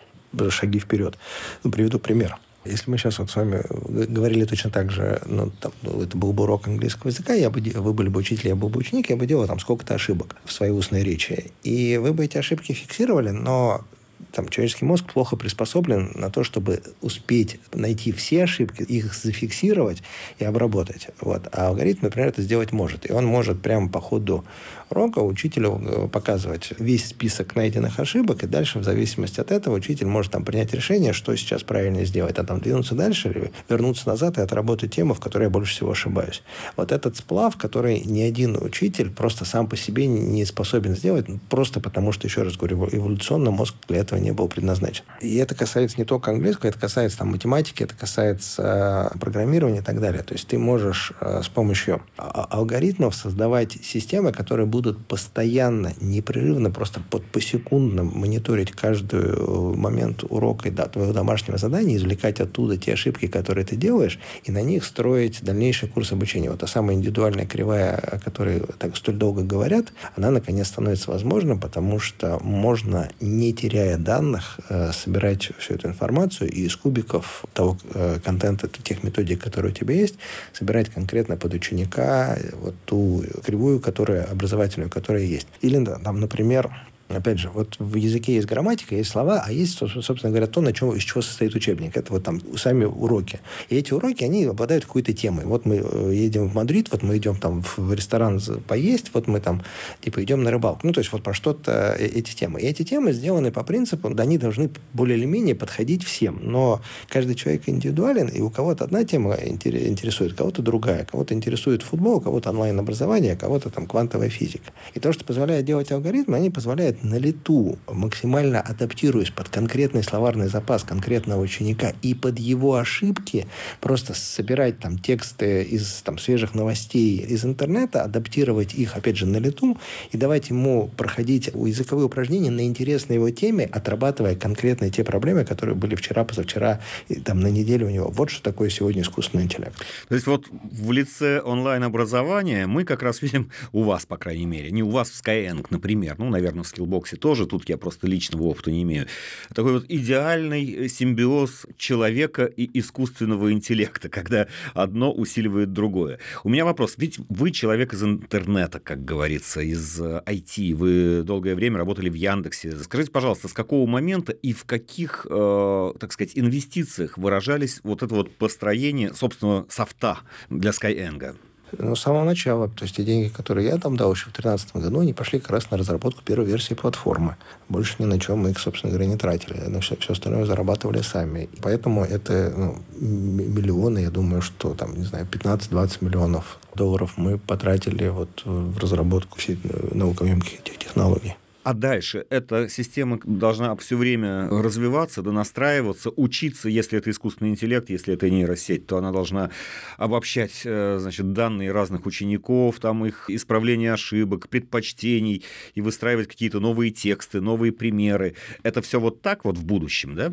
шаги 0.50 0.78
вперед. 0.78 1.18
Ну, 1.64 1.70
приведу 1.70 1.99
пример. 1.99 2.37
Если 2.64 2.90
мы 2.90 2.99
сейчас 2.99 3.18
вот 3.18 3.30
с 3.30 3.37
вами 3.37 3.62
говорили 4.06 4.44
точно 4.44 4.70
так 4.70 4.90
же, 4.90 5.23
ну, 5.26 5.50
там, 5.61 5.73
ну, 5.82 6.02
это 6.02 6.16
был 6.16 6.32
бы 6.32 6.42
урок 6.42 6.68
английского 6.68 7.11
языка, 7.11 7.32
я 7.32 7.50
бы, 7.50 7.61
вы 7.61 7.92
были 7.94 8.08
бы 8.08 8.20
учитель, 8.20 8.49
я 8.49 8.56
был 8.56 8.68
бы 8.68 8.80
ученик, 8.80 9.11
я 9.11 9.16
бы 9.16 9.26
делал 9.26 9.47
там 9.47 9.58
сколько-то 9.58 9.94
ошибок 9.94 10.37
в 10.44 10.52
своей 10.52 10.73
устной 10.73 11.02
речи. 11.02 11.52
И 11.62 11.97
вы 11.97 12.12
бы 12.12 12.25
эти 12.25 12.37
ошибки 12.37 12.73
фиксировали, 12.73 13.30
но 13.30 13.85
там, 14.32 14.49
человеческий 14.49 14.85
мозг 14.85 15.12
плохо 15.12 15.37
приспособлен 15.37 16.12
на 16.14 16.30
то, 16.30 16.44
чтобы 16.44 16.82
успеть 17.00 17.61
найти 17.73 18.12
все 18.12 18.44
ошибки, 18.44 18.82
их 18.82 19.14
зафиксировать 19.14 20.02
и 20.38 20.44
обработать. 20.44 21.08
Вот. 21.20 21.49
А 21.52 21.68
алгоритм, 21.68 22.00
например, 22.02 22.28
это 22.28 22.42
сделать 22.42 22.73
может. 22.73 23.08
И 23.08 23.12
он 23.12 23.25
может 23.25 23.62
прямо 23.62 23.88
по 23.88 24.00
ходу 24.00 24.44
урока 24.90 25.21
учителю 25.21 25.80
э, 25.80 26.09
показывать 26.09 26.73
весь 26.78 27.07
список 27.07 27.54
найденных 27.57 27.99
ошибок, 28.00 28.42
и 28.42 28.47
дальше 28.47 28.78
в 28.78 28.85
зависимости 28.85 29.40
от 29.40 29.50
этого 29.50 29.75
учитель 29.75 30.07
может 30.07 30.33
там 30.33 30.45
принять 30.45 30.73
решение, 30.75 31.12
что 31.12 31.35
сейчас 31.37 31.62
правильно 31.62 32.04
сделать, 32.04 32.38
а 32.38 32.45
там 32.45 32.61
двинуться 32.61 32.95
дальше 32.95 33.30
или 33.30 33.52
вернуться 33.68 34.09
назад 34.09 34.38
и 34.38 34.40
отработать 34.40 34.95
тему, 34.95 35.14
в 35.14 35.21
которой 35.21 35.45
я 35.45 35.50
больше 35.50 35.75
всего 35.75 35.92
ошибаюсь. 35.92 36.42
Вот 36.76 36.92
этот 36.92 37.16
сплав, 37.16 37.57
который 37.57 38.00
ни 38.00 38.23
один 38.23 38.57
учитель 38.61 39.11
просто 39.11 39.45
сам 39.45 39.66
по 39.66 39.76
себе 39.76 40.07
не 40.07 40.45
способен 40.45 40.97
сделать, 40.97 41.26
просто 41.49 41.80
потому 41.80 42.12
что, 42.12 42.26
еще 42.26 42.42
раз 42.42 42.57
говорю, 42.57 42.88
эволюционно 42.90 43.50
мозг 43.50 43.75
для 43.88 43.99
этого 43.99 44.18
не 44.18 44.33
был 44.33 44.49
предназначен. 44.49 45.04
И 45.21 45.37
это 45.37 45.54
касается 45.54 45.99
не 45.99 46.04
только 46.04 46.30
английского, 46.30 46.68
это 46.71 46.78
касается 46.78 47.18
там, 47.18 47.28
математики, 47.28 47.83
это 47.83 47.95
касается 47.95 49.11
э, 49.14 49.18
программирования 49.18 49.80
и 49.80 49.83
так 49.83 50.00
далее. 50.00 50.23
То 50.23 50.35
есть 50.35 50.49
ты 50.49 50.59
можешь 50.59 51.12
э, 51.21 51.42
с 51.42 51.49
помощью 51.49 52.02
а, 52.16 52.47
алгоритмов 52.50 53.14
создавать 53.14 53.73
системы, 53.83 54.33
которые 54.33 54.66
будут 54.66 54.77
будут 54.78 55.04
постоянно, 55.06 55.92
непрерывно, 56.00 56.70
просто 56.70 57.00
под 57.11 57.25
посекундно 57.25 58.04
мониторить 58.04 58.70
каждый 58.70 59.23
э, 59.25 59.75
момент 59.76 60.23
урока 60.28 60.68
и 60.68 60.70
да, 60.70 60.87
твоего 60.87 61.12
домашнего 61.12 61.58
задания, 61.58 61.97
извлекать 61.97 62.38
оттуда 62.38 62.76
те 62.76 62.92
ошибки, 62.92 63.26
которые 63.26 63.64
ты 63.64 63.75
делаешь, 63.75 64.20
и 64.44 64.52
на 64.52 64.62
них 64.62 64.85
строить 64.85 65.42
дальнейший 65.42 65.88
курс 65.88 66.12
обучения. 66.12 66.49
Вот 66.49 66.61
та 66.61 66.68
самая 66.68 66.94
индивидуальная 66.94 67.44
кривая, 67.44 67.97
о 67.97 68.20
которой 68.20 68.62
так 68.78 68.97
столь 68.97 69.16
долго 69.16 69.42
говорят, 69.42 69.87
она 70.14 70.30
наконец 70.30 70.68
становится 70.68 71.11
возможна, 71.11 71.56
потому 71.56 71.99
что 71.99 72.38
можно, 72.40 73.08
не 73.20 73.52
теряя 73.52 73.99
данных, 73.99 74.61
э, 74.68 74.92
собирать 74.92 75.50
всю 75.58 75.75
эту 75.75 75.88
информацию 75.88 76.52
и 76.52 76.66
из 76.66 76.76
кубиков 76.76 77.44
того 77.52 77.76
э, 77.94 78.20
контента, 78.25 78.68
тех 78.68 79.02
методик, 79.02 79.42
которые 79.42 79.73
у 79.73 79.75
тебя 79.75 79.94
есть, 79.94 80.14
собирать 80.52 80.88
конкретно 80.88 81.37
под 81.37 81.54
ученика 81.54 82.38
вот 82.62 82.75
ту 82.85 83.25
кривую, 83.44 83.80
которая 83.80 84.23
образовательная 84.25 84.67
образовательную, 84.68 84.90
которая 84.90 85.22
есть. 85.22 85.48
Или, 85.60 85.84
там, 85.84 86.20
например, 86.20 86.70
Опять 87.08 87.38
же, 87.38 87.48
вот 87.48 87.76
в 87.78 87.94
языке 87.94 88.34
есть 88.34 88.46
грамматика, 88.46 88.94
есть 88.94 89.10
слова, 89.10 89.42
а 89.44 89.50
есть, 89.50 89.78
собственно 89.78 90.30
говоря, 90.30 90.46
то, 90.46 90.60
на 90.60 90.74
чем, 90.74 90.92
из 90.92 91.02
чего 91.02 91.22
состоит 91.22 91.54
учебник. 91.54 91.96
Это 91.96 92.12
вот 92.12 92.22
там 92.22 92.40
сами 92.58 92.84
уроки. 92.84 93.40
И 93.70 93.76
эти 93.76 93.94
уроки, 93.94 94.24
они 94.24 94.44
обладают 94.44 94.84
какой-то 94.84 95.14
темой. 95.14 95.46
Вот 95.46 95.64
мы 95.64 95.82
э, 95.82 96.12
едем 96.14 96.48
в 96.48 96.54
Мадрид, 96.54 96.90
вот 96.90 97.02
мы 97.02 97.16
идем 97.16 97.36
там 97.36 97.62
в 97.62 97.92
ресторан 97.94 98.40
поесть, 98.66 99.10
вот 99.14 99.26
мы 99.26 99.40
там, 99.40 99.62
типа, 100.00 100.22
идем 100.22 100.42
на 100.42 100.50
рыбалку. 100.50 100.86
Ну, 100.86 100.92
то 100.92 101.00
есть 101.00 101.10
вот 101.10 101.22
про 101.22 101.32
что-то 101.32 101.96
э, 101.98 102.06
эти 102.06 102.34
темы. 102.34 102.60
И 102.60 102.66
эти 102.66 102.84
темы 102.84 103.12
сделаны 103.12 103.50
по 103.52 103.64
принципу, 103.64 104.10
да, 104.10 104.24
они 104.24 104.36
должны 104.36 104.68
более 104.92 105.16
или 105.16 105.24
менее 105.24 105.54
подходить 105.54 106.04
всем. 106.04 106.40
Но 106.42 106.82
каждый 107.08 107.36
человек 107.36 107.62
индивидуален, 107.66 108.28
и 108.28 108.42
у 108.42 108.50
кого-то 108.50 108.84
одна 108.84 109.04
тема 109.04 109.34
интересует, 109.42 110.34
кого-то 110.34 110.60
другая. 110.60 111.06
Кого-то 111.06 111.32
интересует 111.32 111.82
футбол, 111.82 112.20
кого-то 112.20 112.50
онлайн-образование, 112.50 113.34
кого-то 113.34 113.70
там 113.70 113.86
квантовая 113.86 114.28
физика. 114.28 114.72
И 114.92 115.00
то, 115.00 115.12
что 115.14 115.24
позволяет 115.24 115.64
делать 115.64 115.90
алгоритмы, 115.90 116.36
они 116.36 116.50
позволяют 116.50 116.98
на 117.02 117.17
лету, 117.17 117.78
максимально 117.87 118.61
адаптируясь 118.61 119.31
под 119.31 119.49
конкретный 119.49 120.02
словарный 120.02 120.49
запас 120.49 120.85
конкретного 120.85 121.40
ученика 121.40 121.93
и 122.02 122.14
под 122.14 122.38
его 122.38 122.76
ошибки, 122.76 123.47
просто 123.81 124.14
собирать 124.14 124.78
там 124.78 124.99
тексты 124.99 125.62
из 125.62 126.02
там, 126.02 126.19
свежих 126.19 126.55
новостей 126.55 127.19
из 127.19 127.45
интернета, 127.45 128.02
адаптировать 128.02 128.75
их, 128.75 128.97
опять 128.97 129.17
же, 129.17 129.26
на 129.26 129.38
лету 129.38 129.78
и 130.12 130.17
давать 130.17 130.50
ему 130.50 130.88
проходить 130.97 131.49
языковые 131.49 132.07
упражнения 132.07 132.50
на 132.50 132.67
интересной 132.67 133.17
его 133.17 133.31
теме, 133.31 133.64
отрабатывая 133.64 134.35
конкретные 134.35 134.90
те 134.90 135.05
проблемы, 135.05 135.45
которые 135.45 135.75
были 135.76 135.95
вчера, 135.95 136.25
позавчера, 136.25 136.81
и, 137.09 137.17
там, 137.17 137.40
на 137.40 137.49
неделе 137.49 137.87
у 137.87 137.90
него. 137.90 138.09
Вот 138.09 138.31
что 138.31 138.43
такое 138.43 138.71
сегодня 138.71 139.02
искусственный 139.02 139.45
интеллект. 139.45 139.76
То 140.09 140.14
есть 140.14 140.26
вот 140.26 140.47
в 140.50 140.93
лице 140.93 141.40
онлайн-образования 141.40 142.67
мы 142.67 142.85
как 142.85 143.02
раз 143.02 143.23
видим 143.23 143.50
у 143.73 143.83
вас, 143.83 144.07
по 144.07 144.17
крайней 144.17 144.47
мере, 144.47 144.71
не 144.71 144.83
у 144.83 144.90
вас 144.90 145.11
в 145.11 145.23
Skyeng, 145.23 145.67
например, 145.71 146.17
ну, 146.19 146.28
наверное, 146.28 146.62
в 146.62 146.69
боксе 146.88 147.16
тоже, 147.16 147.47
тут 147.47 147.68
я 147.68 147.76
просто 147.76 148.07
личного 148.07 148.45
опыта 148.45 148.71
не 148.71 148.83
имею, 148.83 149.07
такой 149.54 149.73
вот 149.73 149.85
идеальный 149.88 150.88
симбиоз 150.88 151.66
человека 151.76 152.45
и 152.45 152.68
искусственного 152.78 153.52
интеллекта, 153.52 154.09
когда 154.18 154.49
одно 154.75 155.12
усиливает 155.12 155.73
другое. 155.73 156.18
У 156.45 156.49
меня 156.49 156.64
вопрос, 156.64 156.95
ведь 156.97 157.18
вы 157.28 157.50
человек 157.50 157.95
из 157.95 158.02
интернета, 158.02 158.80
как 158.80 159.04
говорится, 159.04 159.61
из 159.61 160.00
IT, 160.00 160.75
вы 160.75 161.23
долгое 161.23 161.54
время 161.54 161.78
работали 161.78 162.09
в 162.09 162.14
Яндексе. 162.14 162.76
Скажите, 162.78 163.11
пожалуйста, 163.11 163.49
с 163.49 163.52
какого 163.52 163.88
момента 163.88 164.33
и 164.33 164.52
в 164.52 164.64
каких, 164.64 165.26
э, 165.28 165.92
так 165.99 166.12
сказать, 166.12 166.33
инвестициях 166.35 167.18
выражались 167.18 167.80
вот 167.83 168.02
это 168.02 168.14
вот 168.14 168.35
построение 168.37 169.14
собственного 169.14 169.66
софта 169.68 170.18
для 170.50 170.71
Skyeng? 170.71 171.37
Ну, 171.76 171.94
с 171.94 172.00
самого 172.00 172.25
начала. 172.25 172.68
То 172.68 172.84
есть 172.84 172.96
те 172.96 173.04
деньги, 173.04 173.28
которые 173.28 173.68
я 173.68 173.78
там 173.78 173.96
дал 173.96 174.12
еще 174.12 174.30
в 174.30 174.32
2013 174.32 174.76
году, 174.76 175.00
они 175.00 175.12
пошли 175.12 175.38
как 175.38 175.50
раз 175.50 175.70
на 175.70 175.76
разработку 175.76 176.22
первой 176.22 176.46
версии 176.46 176.75
платформы. 176.75 177.37
Больше 177.68 177.96
ни 177.98 178.06
на 178.06 178.18
чем 178.18 178.38
мы 178.38 178.50
их, 178.50 178.58
собственно 178.58 178.92
говоря, 178.92 179.08
не 179.08 179.16
тратили. 179.16 179.60
На 179.60 179.80
все, 179.80 179.96
все 179.96 180.12
остальное 180.12 180.44
зарабатывали 180.44 181.02
сами. 181.02 181.48
И 181.52 181.60
поэтому 181.60 182.04
это 182.04 182.52
ну, 182.56 182.78
миллионы, 182.98 183.98
я 184.00 184.10
думаю, 184.10 184.42
что 184.42 184.75
там, 184.75 184.96
не 184.96 185.04
знаю, 185.04 185.26
15-20 185.30 186.04
миллионов 186.04 186.58
долларов 186.75 187.14
мы 187.16 187.38
потратили 187.38 188.08
вот 188.08 188.42
в 188.44 188.78
разработку 188.78 189.38
всех 189.38 189.58
наукоемких 189.92 190.60
этих 190.60 190.78
технологий. 190.78 191.37
А 191.68 191.75
дальше 191.75 192.25
эта 192.30 192.66
система 192.70 193.20
должна 193.22 193.76
все 193.76 193.98
время 193.98 194.48
развиваться, 194.48 195.20
донастраиваться, 195.20 196.08
учиться, 196.16 196.70
если 196.70 196.96
это 196.96 197.10
искусственный 197.10 197.50
интеллект, 197.50 197.90
если 197.90 198.14
это 198.14 198.30
нейросеть, 198.30 198.87
то 198.87 198.96
она 198.96 199.12
должна 199.12 199.50
обобщать 199.98 200.62
э, 200.64 200.96
значит, 200.98 201.34
данные 201.34 201.70
разных 201.70 202.06
учеников, 202.06 202.80
там 202.80 203.04
их 203.04 203.28
исправление 203.28 203.92
ошибок, 203.92 204.48
предпочтений 204.48 205.44
и 205.75 205.82
выстраивать 205.82 206.28
какие-то 206.28 206.58
новые 206.58 206.90
тексты, 206.90 207.42
новые 207.42 207.72
примеры. 207.72 208.34
Это 208.62 208.80
все 208.80 208.98
вот 208.98 209.20
так 209.20 209.44
вот 209.44 209.58
в 209.58 209.66
будущем, 209.66 210.14
да? 210.14 210.32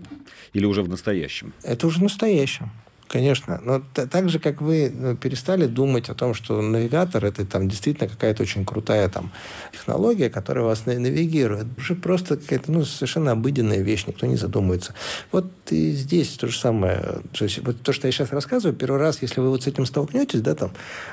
Или 0.54 0.64
уже 0.66 0.84
в 0.84 0.88
настоящем? 0.88 1.52
Это 1.64 1.88
уже 1.88 2.00
в 2.00 2.04
настоящем. 2.04 2.72
Конечно. 3.08 3.62
Но 3.64 3.84
так 3.94 4.30
же, 4.30 4.40
как 4.40 4.62
вы 4.62 4.92
ну, 4.94 5.16
перестали 5.16 5.68
думать 5.68 6.10
о 6.10 6.16
том, 6.16 6.34
что 6.34 6.62
навигатор 6.62 7.24
это 7.24 7.46
там 7.46 7.70
действительно 7.70 8.10
какая-то 8.10 8.44
очень 8.44 8.66
крутая 8.66 9.10
там 9.10 9.32
технология, 9.72 10.30
которая 10.30 10.66
вас 10.66 10.86
навигирует. 10.88 11.68
Уже 11.78 11.96
просто 11.96 12.38
какая-то 12.38 12.72
ну, 12.72 12.84
совершенно 12.84 13.32
обыденная 13.32 13.82
вещь, 13.82 14.06
никто 14.08 14.26
не 14.26 14.38
задумывается. 14.38 14.96
Вот 15.32 15.46
и 15.70 15.92
здесь 15.92 16.30
то 16.30 16.48
же 16.48 16.58
самое. 16.58 17.22
То, 17.32 17.46
есть, 17.46 17.60
вот 17.60 17.82
то, 17.82 17.94
что 17.94 18.08
я 18.08 18.12
сейчас 18.12 18.32
рассказываю, 18.32 18.76
первый 18.76 19.00
раз, 19.00 19.22
если 19.22 19.40
вы 19.40 19.50
вот 19.50 19.64
с 19.64 19.68
этим 19.68 19.86
столкнетесь, 19.86 20.42
да, 20.42 20.56
там, 20.56 20.72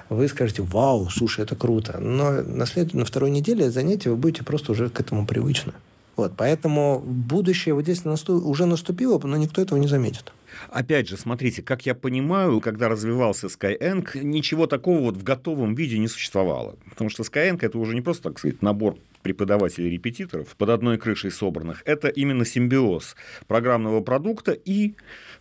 вы 0.09 0.29
скажете, 0.29 0.63
вау, 0.63 1.11
слушай, 1.11 1.45
это 1.45 1.57
круто. 1.57 1.99
Но 1.99 2.43
на, 2.43 2.65
след... 2.65 2.95
на 2.95 3.05
второй 3.05 3.31
неделе 3.31 3.71
занятия 3.71 4.11
вы 4.11 4.17
будете 4.17 4.45
просто 4.45 4.73
уже 4.73 4.89
к 4.89 4.99
этому 4.99 5.27
привычны. 5.27 5.73
Вот, 6.17 6.33
поэтому 6.37 7.03
будущее 7.05 7.75
вот 7.75 7.83
здесь 7.83 8.05
наступ... 8.05 8.45
уже 8.45 8.65
наступило, 8.67 9.21
но 9.23 9.37
никто 9.37 9.61
этого 9.61 9.79
не 9.79 9.89
заметит. 9.89 10.33
Опять 10.71 11.09
же, 11.09 11.17
смотрите, 11.17 11.63
как 11.63 11.87
я 11.87 11.95
понимаю, 11.95 12.61
когда 12.61 12.89
развивался 12.89 13.47
Skyeng, 13.47 14.23
ничего 14.23 14.67
такого 14.67 15.01
вот 15.01 15.17
в 15.17 15.23
готовом 15.23 15.75
виде 15.75 15.99
не 15.99 16.09
существовало. 16.09 16.77
Потому 16.91 17.11
что 17.11 17.23
Skyeng 17.23 17.59
это 17.61 17.79
уже 17.79 17.95
не 17.95 18.01
просто, 18.01 18.25
так 18.25 18.39
сказать, 18.39 18.63
набор 18.63 18.97
преподавателей-репетиторов 19.23 20.57
под 20.57 20.69
одной 20.69 20.99
крышей 20.99 21.31
собранных. 21.31 21.83
Это 21.85 22.09
именно 22.09 22.45
симбиоз 22.45 23.17
программного 23.47 24.00
продукта 24.00 24.52
и 24.52 24.95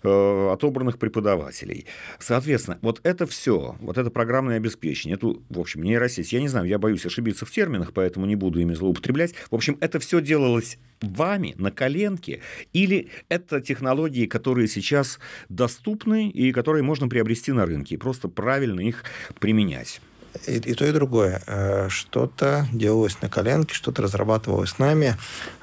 э, 0.03 0.49
отобранных 0.53 0.97
преподавателей. 0.97 1.85
Соответственно, 2.19 2.79
вот 2.81 3.01
это 3.03 3.25
все, 3.25 3.75
вот 3.79 3.97
это 3.97 4.09
программное 4.09 4.57
обеспечение, 4.57 5.15
эту, 5.15 5.43
в 5.49 5.59
общем, 5.59 5.83
нейросеть, 5.83 6.31
я 6.33 6.39
не 6.39 6.47
знаю, 6.47 6.67
я 6.67 6.79
боюсь 6.79 7.05
ошибиться 7.05 7.45
в 7.45 7.51
терминах, 7.51 7.93
поэтому 7.93 8.25
не 8.25 8.35
буду 8.35 8.59
ими 8.59 8.73
злоупотреблять. 8.73 9.33
В 9.49 9.55
общем, 9.55 9.77
это 9.81 9.99
все 9.99 10.21
делалось 10.21 10.77
вами 11.01 11.55
на 11.57 11.71
коленке, 11.71 12.41
или 12.73 13.09
это 13.29 13.61
технологии, 13.61 14.27
которые 14.27 14.67
сейчас 14.67 15.19
доступны 15.49 16.29
и 16.29 16.51
которые 16.51 16.83
можно 16.83 17.07
приобрести 17.07 17.51
на 17.51 17.65
рынке, 17.65 17.95
и 17.95 17.97
просто 17.97 18.27
правильно 18.27 18.81
их 18.81 19.03
применять? 19.39 20.01
И, 20.47 20.57
и 20.57 20.73
то, 20.73 20.85
и 20.85 20.91
другое. 20.91 21.41
Э, 21.47 21.87
что-то 21.89 22.67
делалось 22.71 23.21
на 23.21 23.29
коленке, 23.29 23.73
что-то 23.73 24.01
разрабатывалось 24.01 24.71
с 24.71 24.79
нами, 24.79 25.15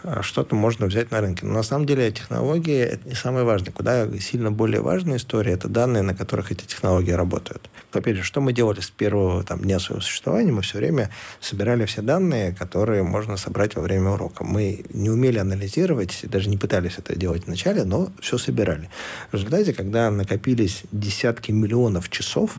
э, 0.03 0.21
что-то 0.23 0.55
можно 0.55 0.87
взять 0.87 1.11
на 1.11 1.21
рынке. 1.21 1.47
Но 1.47 1.55
на 1.55 1.63
самом 1.63 1.87
деле 1.87 2.11
технологии– 2.11 2.79
это 2.79 3.09
не 3.09 3.15
самое 3.15 3.45
важное. 3.45 3.73
Куда 3.73 4.07
сильно 4.19 4.51
более 4.51 4.81
важная 4.81 5.17
история– 5.17 5.53
это 5.55 5.69
данные, 5.69 6.03
на 6.03 6.15
которых 6.15 6.53
эти 6.53 6.65
технологии 6.65 7.13
работают. 7.13 7.71
Опять 7.93 8.17
же, 8.17 8.23
что 8.23 8.41
мы 8.41 8.53
делали 8.53 8.81
с 8.81 8.91
первого 8.91 9.43
там, 9.45 9.61
дня 9.61 9.79
своего 9.79 10.01
существования? 10.03 10.53
Мы 10.53 10.63
все 10.63 10.79
время 10.79 11.11
собирали 11.41 11.87
все 11.87 12.03
данные, 12.03 12.55
которые 12.55 13.03
можно 13.03 13.37
собрать 13.37 13.77
во 13.77 13.83
время 13.83 14.11
урока. 14.11 14.45
Мы 14.45 14.85
не 14.93 15.11
умели 15.11 15.39
анализировать, 15.39 16.21
даже 16.25 16.49
не 16.49 16.59
пытались 16.59 16.99
это 16.99 17.17
делать 17.17 17.47
вначале, 17.47 17.85
но 17.85 18.11
все 18.21 18.39
собирали. 18.39 18.91
В 19.31 19.35
результате, 19.35 19.73
когда 19.73 20.11
накопились 20.11 20.83
десятки 20.93 21.51
миллионов 21.51 22.11
часов, 22.11 22.59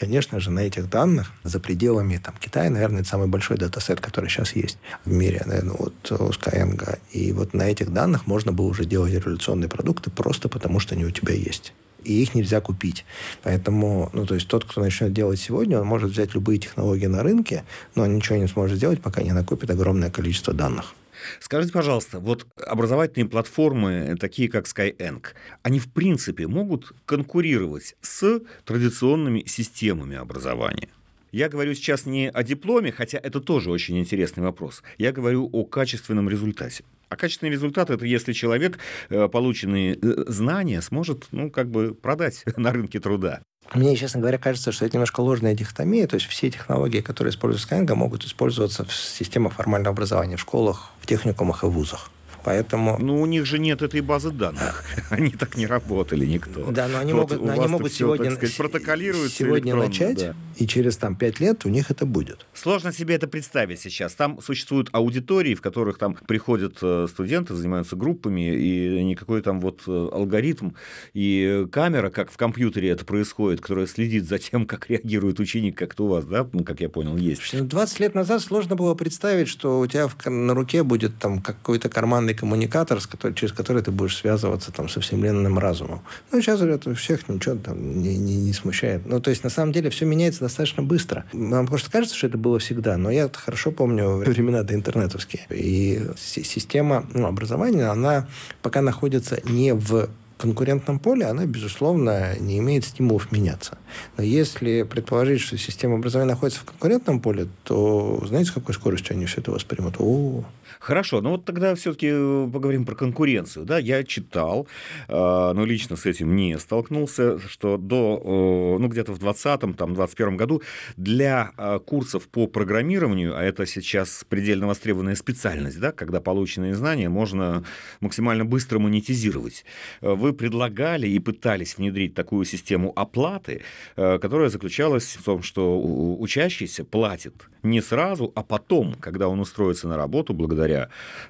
Конечно 0.00 0.40
же, 0.40 0.50
на 0.50 0.60
этих 0.60 0.88
данных, 0.88 1.30
за 1.44 1.60
пределами 1.60 2.16
там, 2.16 2.34
Китая, 2.40 2.70
наверное, 2.70 3.02
это 3.02 3.10
самый 3.10 3.28
большой 3.28 3.58
датасет, 3.58 4.00
который 4.00 4.30
сейчас 4.30 4.56
есть 4.56 4.78
в 5.04 5.12
мире, 5.12 5.42
наверное, 5.44 5.74
вот 5.78 5.94
у 6.12 6.30
Skyeng. 6.30 6.98
И 7.12 7.32
вот 7.32 7.52
на 7.52 7.64
этих 7.64 7.92
данных 7.92 8.26
можно 8.26 8.50
было 8.50 8.66
уже 8.68 8.86
делать 8.86 9.12
революционные 9.12 9.68
продукты 9.68 10.10
просто 10.10 10.48
потому, 10.48 10.80
что 10.80 10.94
они 10.94 11.04
у 11.04 11.10
тебя 11.10 11.34
есть 11.34 11.74
и 12.02 12.22
их 12.22 12.34
нельзя 12.34 12.62
купить. 12.62 13.04
Поэтому, 13.42 14.08
ну, 14.14 14.24
то 14.24 14.34
есть 14.34 14.48
тот, 14.48 14.64
кто 14.64 14.80
начнет 14.80 15.12
делать 15.12 15.38
сегодня, 15.38 15.78
он 15.78 15.86
может 15.86 16.10
взять 16.10 16.32
любые 16.32 16.58
технологии 16.58 17.04
на 17.04 17.22
рынке, 17.22 17.64
но 17.94 18.04
он 18.04 18.16
ничего 18.16 18.38
не 18.38 18.46
сможет 18.46 18.78
сделать, 18.78 19.02
пока 19.02 19.22
не 19.22 19.32
накопит 19.32 19.68
огромное 19.68 20.10
количество 20.10 20.54
данных. 20.54 20.94
Скажите, 21.40 21.72
пожалуйста, 21.72 22.18
вот 22.18 22.46
образовательные 22.56 23.28
платформы, 23.28 24.16
такие 24.18 24.48
как 24.48 24.66
Skyeng, 24.66 25.24
они 25.62 25.78
в 25.78 25.92
принципе 25.92 26.46
могут 26.46 26.92
конкурировать 27.06 27.96
с 28.00 28.40
традиционными 28.64 29.44
системами 29.46 30.16
образования? 30.16 30.88
Я 31.32 31.48
говорю 31.48 31.74
сейчас 31.74 32.06
не 32.06 32.28
о 32.28 32.42
дипломе, 32.42 32.90
хотя 32.90 33.18
это 33.18 33.40
тоже 33.40 33.70
очень 33.70 33.98
интересный 33.98 34.42
вопрос. 34.42 34.82
Я 34.98 35.12
говорю 35.12 35.48
о 35.52 35.64
качественном 35.64 36.28
результате. 36.28 36.84
А 37.08 37.16
качественный 37.16 37.52
результат– 37.52 37.90
это 37.90 38.06
если 38.06 38.32
человек 38.32 38.78
э, 39.08 39.28
полученные 39.28 39.96
э, 40.00 40.24
знания 40.28 40.80
сможет, 40.80 41.26
ну, 41.32 41.50
как 41.50 41.68
бы 41.70 41.94
продать 41.94 42.44
на 42.56 42.72
рынке 42.72 43.00
труда. 43.00 43.42
Мне, 43.74 43.94
честно 43.96 44.20
говоря, 44.20 44.38
кажется, 44.38 44.72
что 44.72 44.84
это 44.84 44.96
немножко 44.96 45.20
ложная 45.20 45.54
дихотомия. 45.54 46.06
То 46.08 46.14
есть 46.14 46.26
все 46.26 46.50
технологии, 46.50 47.00
которые 47.00 47.30
используют 47.30 47.70
Skyeng, 47.70 47.94
могут 47.94 48.24
использоваться 48.24 48.84
в 48.84 48.92
системах 48.92 49.52
формального 49.52 49.92
образования, 49.92 50.36
в 50.36 50.40
школах, 50.40 50.90
в 51.00 51.06
техникумах 51.06 51.62
и 51.62 51.66
вузах. 51.66 52.10
Поэтому... 52.44 52.98
Ну, 52.98 53.20
у 53.20 53.26
них 53.26 53.46
же 53.46 53.58
нет 53.58 53.82
этой 53.82 54.00
базы 54.00 54.30
данных. 54.30 54.84
Они 55.10 55.30
так 55.30 55.56
не 55.56 55.66
работали 55.66 56.26
никто. 56.26 56.70
Да, 56.70 56.88
но 56.88 56.98
они 56.98 57.12
вот 57.12 57.30
могут, 57.32 57.50
они 57.50 57.66
могут 57.66 57.92
все, 57.92 58.04
сегодня, 58.04 58.30
сказать, 58.30 58.56
протоколируют 58.56 59.32
сегодня 59.32 59.74
начать, 59.74 60.18
да. 60.18 60.34
и 60.56 60.66
через 60.66 60.96
там, 60.96 61.16
пять 61.16 61.40
лет 61.40 61.64
у 61.64 61.68
них 61.68 61.90
это 61.90 62.06
будет. 62.06 62.46
Сложно 62.54 62.92
себе 62.92 63.14
это 63.14 63.26
представить 63.26 63.80
сейчас. 63.80 64.14
Там 64.14 64.40
существуют 64.40 64.88
аудитории, 64.92 65.54
в 65.54 65.60
которых 65.60 65.98
там 65.98 66.14
приходят 66.14 66.78
э, 66.82 67.06
студенты, 67.08 67.54
занимаются 67.54 67.96
группами, 67.96 68.54
и 68.54 69.02
никакой 69.02 69.42
там 69.42 69.60
вот 69.60 69.82
э, 69.86 70.08
алгоритм 70.12 70.70
и 71.14 71.66
камера, 71.72 72.10
как 72.10 72.30
в 72.30 72.36
компьютере 72.36 72.90
это 72.90 73.04
происходит, 73.04 73.60
которая 73.60 73.86
следит 73.86 74.28
за 74.28 74.38
тем, 74.38 74.66
как 74.70 74.88
реагирует 74.88 75.40
ученик, 75.40 75.76
как 75.76 75.94
то 75.94 76.04
у 76.04 76.08
вас, 76.08 76.24
да, 76.24 76.46
ну, 76.52 76.64
как 76.64 76.80
я 76.80 76.88
понял, 76.88 77.16
есть. 77.16 77.56
20 77.66 78.00
лет 78.00 78.14
назад 78.14 78.42
сложно 78.42 78.76
было 78.76 78.94
представить, 78.94 79.48
что 79.48 79.80
у 79.80 79.86
тебя 79.86 80.08
на 80.26 80.54
руке 80.54 80.82
будет 80.82 81.18
там 81.18 81.40
какой-то 81.40 81.88
карманный 81.88 82.29
главный 82.30 82.34
коммуникатор, 82.34 83.00
с 83.00 83.06
который, 83.06 83.34
через 83.34 83.52
который 83.52 83.82
ты 83.82 83.90
будешь 83.90 84.16
связываться 84.16 84.72
там, 84.72 84.88
со 84.88 85.00
вселенным 85.00 85.58
разумом. 85.58 86.00
Ну, 86.32 86.40
сейчас 86.40 86.60
это 86.60 86.94
всех 86.94 87.28
ничего 87.28 87.56
там 87.56 88.02
не, 88.02 88.16
не, 88.16 88.36
не 88.36 88.52
смущает. 88.52 89.06
Ну, 89.06 89.20
то 89.20 89.30
есть, 89.30 89.44
на 89.44 89.50
самом 89.50 89.72
деле, 89.72 89.90
все 89.90 90.06
меняется 90.06 90.40
достаточно 90.40 90.82
быстро. 90.82 91.24
Нам 91.32 91.66
просто 91.66 91.90
кажется, 91.90 92.16
что 92.16 92.26
это 92.26 92.38
было 92.38 92.58
всегда, 92.58 92.96
но 92.96 93.10
я 93.10 93.28
хорошо 93.32 93.72
помню 93.72 94.16
времена 94.16 94.62
до 94.62 94.74
интернетовские. 94.74 95.42
И 95.50 96.02
система 96.16 97.04
ну, 97.14 97.26
образования, 97.26 97.90
она 97.90 98.26
пока 98.62 98.82
находится 98.82 99.40
не 99.44 99.74
в 99.74 100.08
конкурентном 100.40 100.98
поле, 100.98 101.26
она, 101.26 101.44
безусловно, 101.44 102.34
не 102.40 102.58
имеет 102.58 102.84
стимулов 102.84 103.30
меняться. 103.30 103.76
Но 104.16 104.24
если 104.24 104.84
предположить, 104.84 105.40
что 105.40 105.58
система 105.58 105.96
образования 105.96 106.32
находится 106.32 106.60
в 106.60 106.64
конкурентном 106.64 107.20
поле, 107.20 107.46
то 107.64 108.22
знаете, 108.26 108.50
с 108.50 108.54
какой 108.54 108.74
скоростью 108.74 109.16
они 109.16 109.26
все 109.26 109.40
это 109.40 109.50
воспримут? 109.50 109.96
О, 109.98 110.44
Хорошо, 110.78 111.20
ну 111.20 111.30
вот 111.30 111.44
тогда 111.44 111.74
все-таки 111.74 112.08
э, 112.10 112.48
поговорим 112.52 112.84
про 112.84 112.94
конкуренцию. 112.94 113.64
Да, 113.64 113.78
я 113.78 114.04
читал, 114.04 114.66
э, 115.08 115.12
но 115.12 115.64
лично 115.64 115.96
с 115.96 116.06
этим 116.06 116.36
не 116.36 116.58
столкнулся, 116.58 117.38
что 117.38 117.76
до, 117.76 118.76
э, 118.76 118.80
ну 118.80 118.88
где-то 118.88 119.12
в 119.12 119.18
2020, 119.18 119.60
там, 119.60 119.94
2021 119.94 120.36
году 120.36 120.62
для 120.96 121.52
курсов 121.86 122.28
по 122.28 122.46
программированию, 122.46 123.36
а 123.36 123.42
это 123.42 123.66
сейчас 123.66 124.24
предельно 124.28 124.66
востребованная 124.66 125.14
специальность, 125.14 125.80
да, 125.80 125.92
когда 125.92 126.20
полученные 126.20 126.74
знания 126.74 127.08
можно 127.08 127.64
максимально 128.00 128.44
быстро 128.44 128.78
монетизировать, 128.78 129.64
вы 130.00 130.32
предлагали 130.32 131.08
и 131.08 131.18
пытались 131.18 131.76
внедрить 131.76 132.14
такую 132.14 132.44
систему 132.44 132.92
оплаты, 132.94 133.62
которая 133.96 134.48
заключалась 134.48 135.16
в 135.16 135.24
том, 135.24 135.42
что 135.42 135.80
учащийся 135.80 136.84
платит 136.84 137.34
не 137.62 137.80
сразу, 137.80 138.32
а 138.34 138.42
потом, 138.42 138.94
когда 138.94 139.28
он 139.28 139.40
устроится 139.40 139.88
на 139.88 139.96
работу 139.96 140.32
благодаря, 140.32 140.59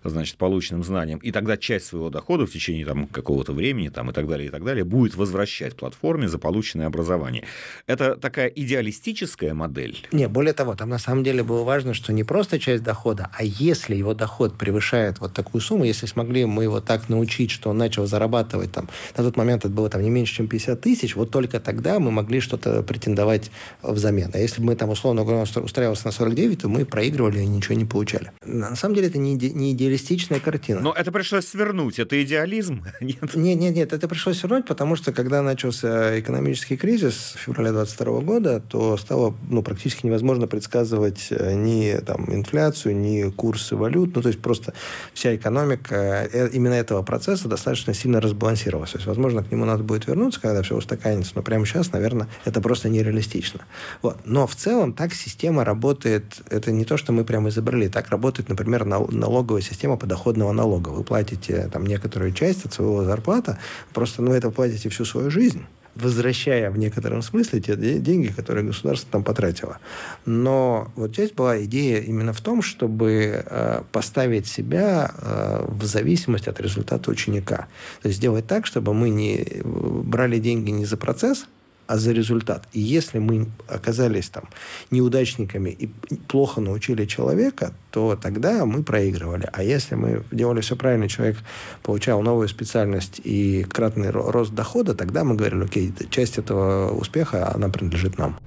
значит, 0.04 0.36
полученным 0.36 0.84
знаниям, 0.84 1.18
и 1.18 1.30
тогда 1.32 1.56
часть 1.56 1.86
своего 1.86 2.10
дохода 2.10 2.46
в 2.46 2.52
течение 2.52 2.86
там, 2.86 3.06
какого-то 3.06 3.52
времени 3.52 3.88
там, 3.88 4.10
и 4.10 4.12
так 4.12 4.28
далее, 4.28 4.48
и 4.48 4.50
так 4.50 4.64
далее, 4.64 4.84
будет 4.84 5.14
возвращать 5.14 5.76
платформе 5.76 6.28
за 6.28 6.38
полученное 6.38 6.86
образование. 6.86 7.44
Это 7.86 8.16
такая 8.16 8.48
идеалистическая 8.48 9.54
модель? 9.54 10.06
Не, 10.12 10.28
более 10.28 10.52
того, 10.52 10.74
там 10.74 10.88
на 10.88 10.98
самом 10.98 11.24
деле 11.24 11.42
было 11.42 11.64
важно, 11.64 11.94
что 11.94 12.12
не 12.12 12.24
просто 12.24 12.58
часть 12.58 12.82
дохода, 12.82 13.30
а 13.32 13.44
если 13.44 13.94
его 13.94 14.14
доход 14.14 14.56
превышает 14.58 15.20
вот 15.20 15.32
такую 15.32 15.60
сумму, 15.60 15.84
если 15.84 16.06
смогли 16.06 16.44
мы 16.44 16.64
его 16.64 16.80
так 16.80 17.08
научить, 17.08 17.50
что 17.50 17.70
он 17.70 17.78
начал 17.78 18.06
зарабатывать 18.06 18.72
там, 18.72 18.88
на 19.16 19.24
тот 19.24 19.36
момент 19.36 19.64
это 19.64 19.74
было 19.74 19.88
там 19.88 20.02
не 20.02 20.10
меньше, 20.10 20.36
чем 20.36 20.48
50 20.48 20.80
тысяч, 20.80 21.16
вот 21.16 21.30
только 21.30 21.60
тогда 21.60 21.98
мы 21.98 22.10
могли 22.10 22.40
что-то 22.40 22.82
претендовать 22.82 23.50
взамен. 23.82 24.30
А 24.34 24.38
если 24.38 24.60
бы 24.60 24.68
мы 24.68 24.76
там 24.76 24.90
условно 24.90 25.22
устраивался 25.22 26.06
на 26.06 26.12
49, 26.12 26.62
то 26.62 26.68
мы 26.68 26.84
проигрывали 26.84 27.40
и 27.40 27.46
ничего 27.46 27.74
не 27.74 27.84
получали. 27.84 28.32
На 28.44 28.76
самом 28.76 28.94
деле 28.94 29.08
это 29.08 29.18
не, 29.22 29.34
не 29.34 29.72
идеалистичная 29.72 30.40
картина. 30.40 30.80
Но 30.80 30.92
это 30.92 31.12
пришлось 31.12 31.46
свернуть. 31.46 31.98
Это 31.98 32.22
идеализм? 32.22 32.84
Нет? 33.00 33.34
нет, 33.34 33.58
нет, 33.58 33.74
нет. 33.74 33.92
Это 33.92 34.08
пришлось 34.08 34.38
свернуть, 34.38 34.66
потому 34.66 34.96
что 34.96 35.12
когда 35.12 35.42
начался 35.42 36.18
экономический 36.18 36.76
кризис 36.76 37.34
в 37.36 37.38
феврале 37.38 37.72
22 37.72 38.20
года, 38.20 38.60
то 38.60 38.96
стало 38.96 39.34
ну, 39.48 39.62
практически 39.62 40.06
невозможно 40.06 40.46
предсказывать 40.46 41.28
э, 41.30 41.54
ни 41.54 41.98
там, 42.00 42.32
инфляцию, 42.34 42.96
ни 42.96 43.30
курсы 43.30 43.76
валют. 43.76 44.14
Ну, 44.14 44.22
то 44.22 44.28
есть 44.28 44.40
просто 44.40 44.74
вся 45.14 45.34
экономика 45.34 46.28
э, 46.32 46.48
именно 46.52 46.74
этого 46.74 47.02
процесса 47.02 47.48
достаточно 47.48 47.94
сильно 47.94 48.20
разбалансировалась. 48.20 48.92
То 48.92 48.98
есть, 48.98 49.06
возможно, 49.06 49.42
к 49.42 49.50
нему 49.50 49.64
надо 49.64 49.82
будет 49.82 50.06
вернуться, 50.06 50.40
когда 50.40 50.62
все 50.62 50.76
устаканится. 50.76 51.32
Но 51.34 51.42
прямо 51.42 51.66
сейчас, 51.66 51.92
наверное, 51.92 52.28
это 52.44 52.60
просто 52.60 52.88
нереалистично. 52.88 53.60
Вот. 54.02 54.18
Но 54.24 54.46
в 54.46 54.54
целом 54.54 54.92
так 54.92 55.14
система 55.14 55.64
работает 55.64 56.40
это 56.50 56.72
не 56.72 56.84
то, 56.84 56.96
что 56.96 57.12
мы 57.12 57.24
прямо 57.24 57.48
изобрели, 57.48 57.88
так 57.88 58.10
работает, 58.10 58.48
например, 58.48 58.84
налоговая 59.10 59.62
система 59.62 59.96
подоходного 59.96 60.52
налога. 60.52 60.90
Вы 60.90 61.04
платите 61.04 61.68
там 61.72 61.86
некоторую 61.86 62.32
часть 62.32 62.64
от 62.66 62.72
своего 62.72 63.04
зарплата, 63.04 63.58
просто 63.92 64.22
ну, 64.22 64.32
это 64.32 64.50
платите 64.50 64.88
всю 64.88 65.04
свою 65.04 65.30
жизнь. 65.30 65.64
возвращая 65.94 66.70
в 66.70 66.78
некотором 66.78 67.22
смысле 67.22 67.60
те 67.60 67.76
деньги, 67.76 68.28
которые 68.28 68.64
государство 68.64 69.10
там 69.10 69.24
потратило. 69.24 69.78
Но 70.24 70.90
вот 70.96 71.12
здесь 71.12 71.32
была 71.32 71.62
идея 71.64 72.00
именно 72.00 72.32
в 72.32 72.40
том, 72.40 72.62
чтобы 72.62 73.44
э, 73.44 73.82
поставить 73.92 74.46
себя 74.46 75.12
э, 75.18 75.66
в 75.68 75.84
зависимость 75.84 76.48
от 76.48 76.60
результата 76.60 77.10
ученика. 77.10 77.66
То 78.02 78.08
есть 78.08 78.18
сделать 78.18 78.46
так, 78.46 78.66
чтобы 78.66 78.94
мы 78.94 79.10
не 79.10 79.46
брали 79.64 80.38
деньги 80.38 80.70
не 80.70 80.86
за 80.86 80.96
процесс, 80.96 81.46
а 81.90 81.96
за 81.98 82.12
результат. 82.12 82.68
И 82.72 82.78
если 82.78 83.18
мы 83.18 83.48
оказались 83.66 84.28
там 84.28 84.44
неудачниками 84.92 85.70
и 85.70 85.88
плохо 86.28 86.60
научили 86.60 87.04
человека, 87.04 87.72
то 87.90 88.14
тогда 88.14 88.64
мы 88.64 88.84
проигрывали. 88.84 89.48
А 89.52 89.64
если 89.64 89.96
мы 89.96 90.22
делали 90.30 90.60
все 90.60 90.76
правильно, 90.76 91.08
человек 91.08 91.38
получал 91.82 92.22
новую 92.22 92.46
специальность 92.48 93.20
и 93.24 93.64
кратный 93.64 94.10
рост 94.10 94.54
дохода, 94.54 94.94
тогда 94.94 95.24
мы 95.24 95.34
говорили, 95.34 95.64
окей, 95.64 95.92
часть 96.10 96.38
этого 96.38 96.92
успеха, 96.92 97.52
она 97.52 97.68
принадлежит 97.68 98.18
нам. 98.18 98.38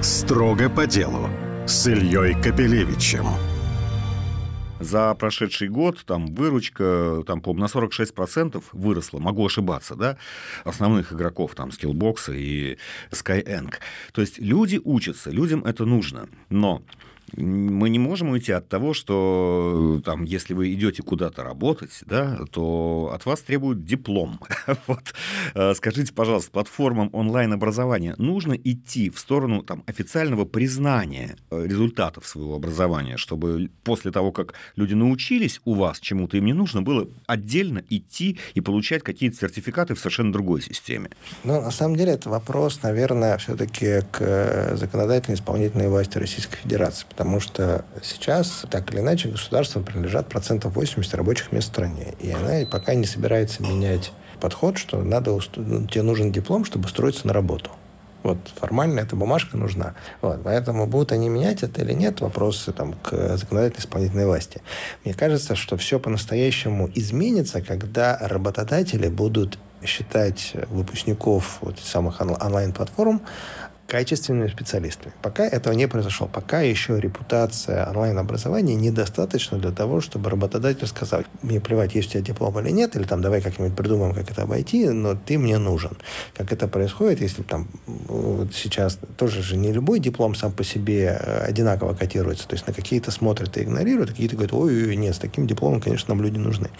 Строго 0.00 0.70
по 0.70 0.86
делу 0.86 1.28
с 1.66 1.86
Ильей 1.86 2.34
Капелевичем. 2.42 3.26
За 4.80 5.14
прошедший 5.14 5.68
год 5.68 6.02
там 6.04 6.26
выручка 6.26 7.22
там, 7.26 7.40
по 7.40 7.54
на 7.54 7.64
46% 7.64 8.62
выросла, 8.72 9.18
могу 9.18 9.46
ошибаться, 9.46 9.94
да, 9.94 10.18
основных 10.64 11.12
игроков, 11.12 11.54
там, 11.54 11.70
Skillbox 11.70 12.36
и 12.36 12.78
Skyeng. 13.10 13.72
То 14.12 14.20
есть 14.20 14.38
люди 14.38 14.80
учатся, 14.84 15.30
людям 15.30 15.64
это 15.64 15.86
нужно, 15.86 16.28
но 16.50 16.82
мы 17.36 17.88
не 17.88 17.98
можем 17.98 18.30
уйти 18.30 18.52
от 18.52 18.68
того, 18.68 18.94
что 18.94 20.00
там, 20.04 20.24
если 20.24 20.54
вы 20.54 20.72
идете 20.72 21.02
куда-то 21.02 21.42
работать, 21.42 22.02
да, 22.06 22.38
то 22.50 23.10
от 23.14 23.26
вас 23.26 23.40
требуют 23.40 23.84
диплом. 23.84 24.40
вот. 24.86 25.14
Э, 25.54 25.74
скажите, 25.74 26.12
пожалуйста, 26.12 26.50
платформам 26.50 27.10
онлайн-образования 27.12 28.14
нужно 28.18 28.54
идти 28.54 29.10
в 29.10 29.18
сторону 29.18 29.62
там, 29.62 29.82
официального 29.86 30.44
признания 30.44 31.36
э, 31.50 31.64
результатов 31.66 32.26
своего 32.26 32.54
образования, 32.54 33.16
чтобы 33.16 33.70
после 33.84 34.12
того, 34.12 34.32
как 34.32 34.54
люди 34.76 34.94
научились 34.94 35.60
у 35.64 35.74
вас 35.74 35.98
чему-то, 36.00 36.36
им 36.36 36.44
не 36.44 36.52
нужно 36.52 36.82
было 36.82 37.08
отдельно 37.26 37.82
идти 37.90 38.38
и 38.54 38.60
получать 38.60 39.02
какие-то 39.02 39.36
сертификаты 39.36 39.94
в 39.94 39.98
совершенно 39.98 40.32
другой 40.32 40.62
системе? 40.62 41.10
Ну, 41.44 41.60
на 41.60 41.70
самом 41.70 41.96
деле, 41.96 42.12
это 42.12 42.30
вопрос, 42.30 42.82
наверное, 42.82 43.36
все-таки 43.38 44.02
к 44.10 44.20
э, 44.20 44.76
законодательной 44.76 45.36
исполнительной 45.36 45.88
власти 45.88 46.18
Российской 46.18 46.56
Федерации 46.56 47.06
потому 47.16 47.25
что 47.40 47.84
сейчас, 48.02 48.64
так 48.70 48.92
или 48.92 49.00
иначе, 49.00 49.28
государству 49.28 49.82
принадлежат 49.82 50.28
процентов 50.28 50.74
80 50.74 51.14
рабочих 51.14 51.52
мест 51.52 51.68
в 51.68 51.72
стране. 51.72 52.14
И 52.20 52.30
она 52.30 52.66
пока 52.70 52.94
не 52.94 53.06
собирается 53.06 53.62
менять 53.62 54.12
подход, 54.40 54.78
что 54.78 55.02
надо, 55.02 55.38
ну, 55.56 55.86
тебе 55.86 56.02
нужен 56.02 56.32
диплом, 56.32 56.64
чтобы 56.64 56.86
устроиться 56.86 57.26
на 57.26 57.32
работу. 57.32 57.70
Вот 58.22 58.38
формально 58.56 59.00
эта 59.00 59.14
бумажка 59.14 59.56
нужна. 59.56 59.94
Вот, 60.20 60.42
поэтому 60.42 60.86
будут 60.86 61.12
они 61.12 61.28
менять 61.28 61.62
это 61.62 61.82
или 61.82 61.92
нет, 61.92 62.20
вопросы 62.20 62.72
там, 62.72 62.94
к 62.94 63.36
законодательной 63.36 63.80
исполнительной 63.80 64.26
власти. 64.26 64.62
Мне 65.04 65.14
кажется, 65.14 65.54
что 65.54 65.76
все 65.76 66.00
по-настоящему 66.00 66.90
изменится, 66.94 67.60
когда 67.60 68.18
работодатели 68.20 69.08
будут 69.08 69.58
считать 69.84 70.54
выпускников 70.70 71.58
вот 71.60 71.78
самых 71.78 72.20
онлайн-платформ 72.20 73.22
качественными 73.86 74.48
специалистами. 74.48 75.12
Пока 75.22 75.44
этого 75.44 75.72
не 75.72 75.86
произошло. 75.86 76.26
Пока 76.26 76.60
еще 76.60 76.98
репутация 77.00 77.86
онлайн-образования 77.88 78.74
недостаточна 78.74 79.58
для 79.58 79.70
того, 79.70 80.00
чтобы 80.00 80.30
работодатель 80.30 80.86
сказал, 80.86 81.22
мне 81.42 81.60
плевать, 81.60 81.94
есть 81.94 82.08
у 82.08 82.12
тебя 82.12 82.22
диплом 82.22 82.58
или 82.58 82.70
нет, 82.70 82.96
или 82.96 83.04
там 83.04 83.22
давай 83.22 83.40
как-нибудь 83.40 83.76
придумаем, 83.76 84.14
как 84.14 84.30
это 84.30 84.42
обойти, 84.42 84.88
но 84.88 85.14
ты 85.14 85.38
мне 85.38 85.58
нужен. 85.58 85.96
Как 86.34 86.52
это 86.52 86.66
происходит, 86.66 87.20
если 87.20 87.42
там 87.42 87.68
вот 87.86 88.54
сейчас 88.54 88.98
тоже 89.16 89.42
же 89.42 89.56
не 89.56 89.72
любой 89.72 90.00
диплом 90.00 90.34
сам 90.34 90.52
по 90.52 90.64
себе 90.64 91.18
э, 91.20 91.44
одинаково 91.44 91.94
котируется. 91.94 92.48
То 92.48 92.54
есть 92.54 92.66
на 92.66 92.72
какие-то 92.72 93.10
смотрят 93.10 93.56
и 93.56 93.62
игнорируют, 93.62 94.10
а 94.10 94.12
какие-то 94.12 94.34
говорят, 94.34 94.52
ой, 94.52 94.96
нет, 94.96 95.14
с 95.14 95.18
таким 95.18 95.46
дипломом, 95.46 95.80
конечно, 95.80 96.14
нам 96.14 96.24
люди 96.24 96.38
нужны. 96.38 96.70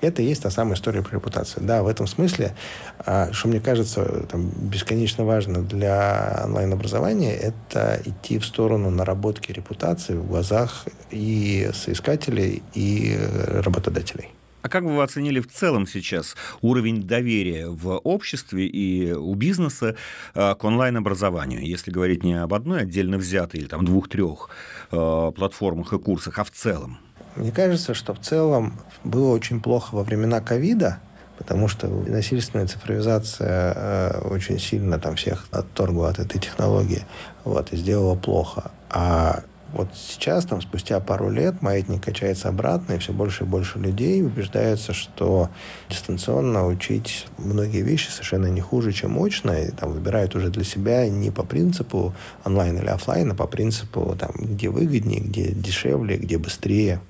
Это 0.00 0.22
и 0.22 0.26
есть 0.26 0.42
та 0.42 0.50
самая 0.50 0.74
история 0.74 1.02
про 1.02 1.16
репутацию. 1.16 1.64
Да, 1.64 1.82
в 1.82 1.88
этом 1.88 2.06
смысле, 2.06 2.54
а, 2.98 3.32
что 3.32 3.48
мне 3.48 3.60
кажется 3.60 4.26
там, 4.30 4.48
бесконечно 4.48 5.24
важно 5.24 5.62
для 5.62 6.44
онлайн-образования– 6.52 7.34
это 7.42 8.00
идти 8.04 8.38
в 8.38 8.44
сторону 8.44 8.90
наработки 8.90 9.52
репутации 9.52 10.14
в 10.14 10.26
глазах 10.26 10.84
и 11.10 11.70
соискателей, 11.72 12.62
и 12.74 13.18
работодателей. 13.46 14.28
А 14.60 14.68
как 14.68 14.84
бы 14.84 14.94
вы 14.94 15.02
оценили 15.02 15.40
в 15.40 15.48
целом 15.48 15.86
сейчас 15.88 16.36
уровень 16.60 17.02
доверия 17.02 17.66
в 17.68 17.98
обществе 17.98 18.66
и 18.66 19.12
у 19.12 19.34
бизнеса 19.34 19.96
а, 20.34 20.54
к 20.54 20.62
онлайн-образованию, 20.62 21.66
если 21.66 21.90
говорить 21.90 22.22
не 22.22 22.34
об 22.34 22.54
одной 22.54 22.82
отдельно 22.82 23.16
взятой 23.18 23.60
или 23.60 23.66
там 23.66 23.84
двух-трех 23.84 24.50
а, 24.92 25.32
платформах 25.32 25.92
и 25.92 25.98
курсах, 25.98 26.38
а 26.38 26.44
в 26.44 26.50
целом? 26.50 26.98
Мне 27.34 27.50
кажется, 27.50 27.94
что 27.94 28.14
в 28.14 28.20
целом 28.20 28.74
было 29.04 29.32
очень 29.32 29.60
плохо 29.60 29.96
во 29.96 30.04
времена 30.04 30.40
ковида, 30.40 31.00
потому 31.38 31.68
что 31.68 31.88
насильственная 31.88 32.66
цифровизация 32.66 33.72
э, 33.74 34.28
очень 34.28 34.58
сильно 34.58 34.98
там 34.98 35.16
всех 35.16 35.46
отторгла 35.50 36.10
от 36.10 36.18
этой 36.18 36.40
технологии, 36.40 37.04
вот, 37.44 37.72
и 37.72 37.76
сделала 37.76 38.14
плохо. 38.14 38.70
А 38.90 39.42
вот 39.72 39.88
сейчас, 39.94 40.44
там, 40.44 40.60
спустя 40.60 41.00
пару 41.00 41.30
лет, 41.30 41.62
маятник 41.62 42.04
качается 42.04 42.50
обратно, 42.50 42.92
и 42.92 42.98
все 42.98 43.12
больше 43.12 43.44
и 43.44 43.46
больше 43.46 43.78
людей 43.78 44.22
убеждаются, 44.22 44.92
что 44.92 45.48
дистанционно 45.88 46.66
учить 46.66 47.26
многие 47.38 47.80
вещи 47.80 48.10
совершенно 48.10 48.48
не 48.48 48.60
хуже, 48.60 48.92
чем 48.92 49.18
очно, 49.18 49.52
и 49.52 49.70
там 49.70 49.92
выбирают 49.92 50.34
уже 50.34 50.50
для 50.50 50.64
себя 50.64 51.08
не 51.08 51.30
по 51.30 51.42
принципу 51.42 52.14
онлайн 52.44 52.78
или 52.78 52.88
офлайн, 52.88 53.32
а 53.32 53.34
по 53.34 53.46
принципу, 53.46 54.14
там, 54.18 54.32
где 54.36 54.68
выгоднее, 54.68 55.20
где 55.20 55.50
дешевле, 55.50 56.18
где 56.18 56.36
быстрее. 56.36 57.00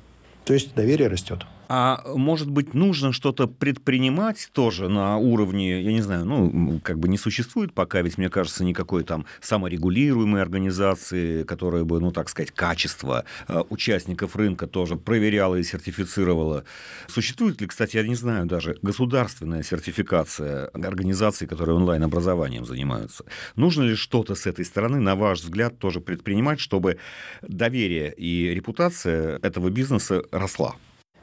То 0.44 0.54
есть 0.54 0.74
доверие 0.74 1.08
растет. 1.08 1.44
А 1.74 2.02
может 2.04 2.50
быть, 2.50 2.74
нужно 2.74 3.14
что-то 3.14 3.46
предпринимать 3.46 4.50
тоже 4.52 4.90
на 4.90 5.16
уровне, 5.16 5.80
я 5.80 5.92
не 5.94 6.02
знаю, 6.02 6.26
ну, 6.26 6.78
как 6.84 6.98
бы 6.98 7.08
не 7.08 7.16
существует 7.16 7.72
пока, 7.72 8.02
ведь, 8.02 8.18
мне 8.18 8.28
кажется, 8.28 8.62
никакой 8.62 9.04
там 9.04 9.24
саморегулируемой 9.40 10.42
организации, 10.42 11.44
которая 11.44 11.84
бы, 11.84 11.98
ну, 11.98 12.12
так 12.12 12.28
сказать, 12.28 12.50
качество 12.50 13.24
а, 13.48 13.64
участников 13.70 14.36
рынка 14.36 14.66
тоже 14.66 14.96
проверяла 14.96 15.54
и 15.54 15.62
сертифицировала. 15.62 16.64
Существует 17.06 17.58
ли, 17.62 17.66
кстати, 17.66 17.96
я 17.96 18.06
не 18.06 18.16
знаю 18.16 18.44
даже, 18.44 18.76
государственная 18.82 19.62
сертификация 19.62 20.66
организаций, 20.74 21.46
которые 21.46 21.76
онлайн-образованием 21.76 22.66
занимаются? 22.66 23.24
Нужно 23.56 23.84
ли 23.84 23.94
что-то 23.94 24.34
с 24.34 24.46
этой 24.46 24.66
стороны, 24.66 25.00
на 25.00 25.16
ваш 25.16 25.40
взгляд, 25.40 25.78
тоже 25.78 26.02
предпринимать, 26.02 26.60
чтобы 26.60 26.98
доверие 27.40 28.12
и 28.12 28.52
репутация 28.54 29.38
этого 29.38 29.70
бизнеса 29.70 30.22
росла? 30.32 30.76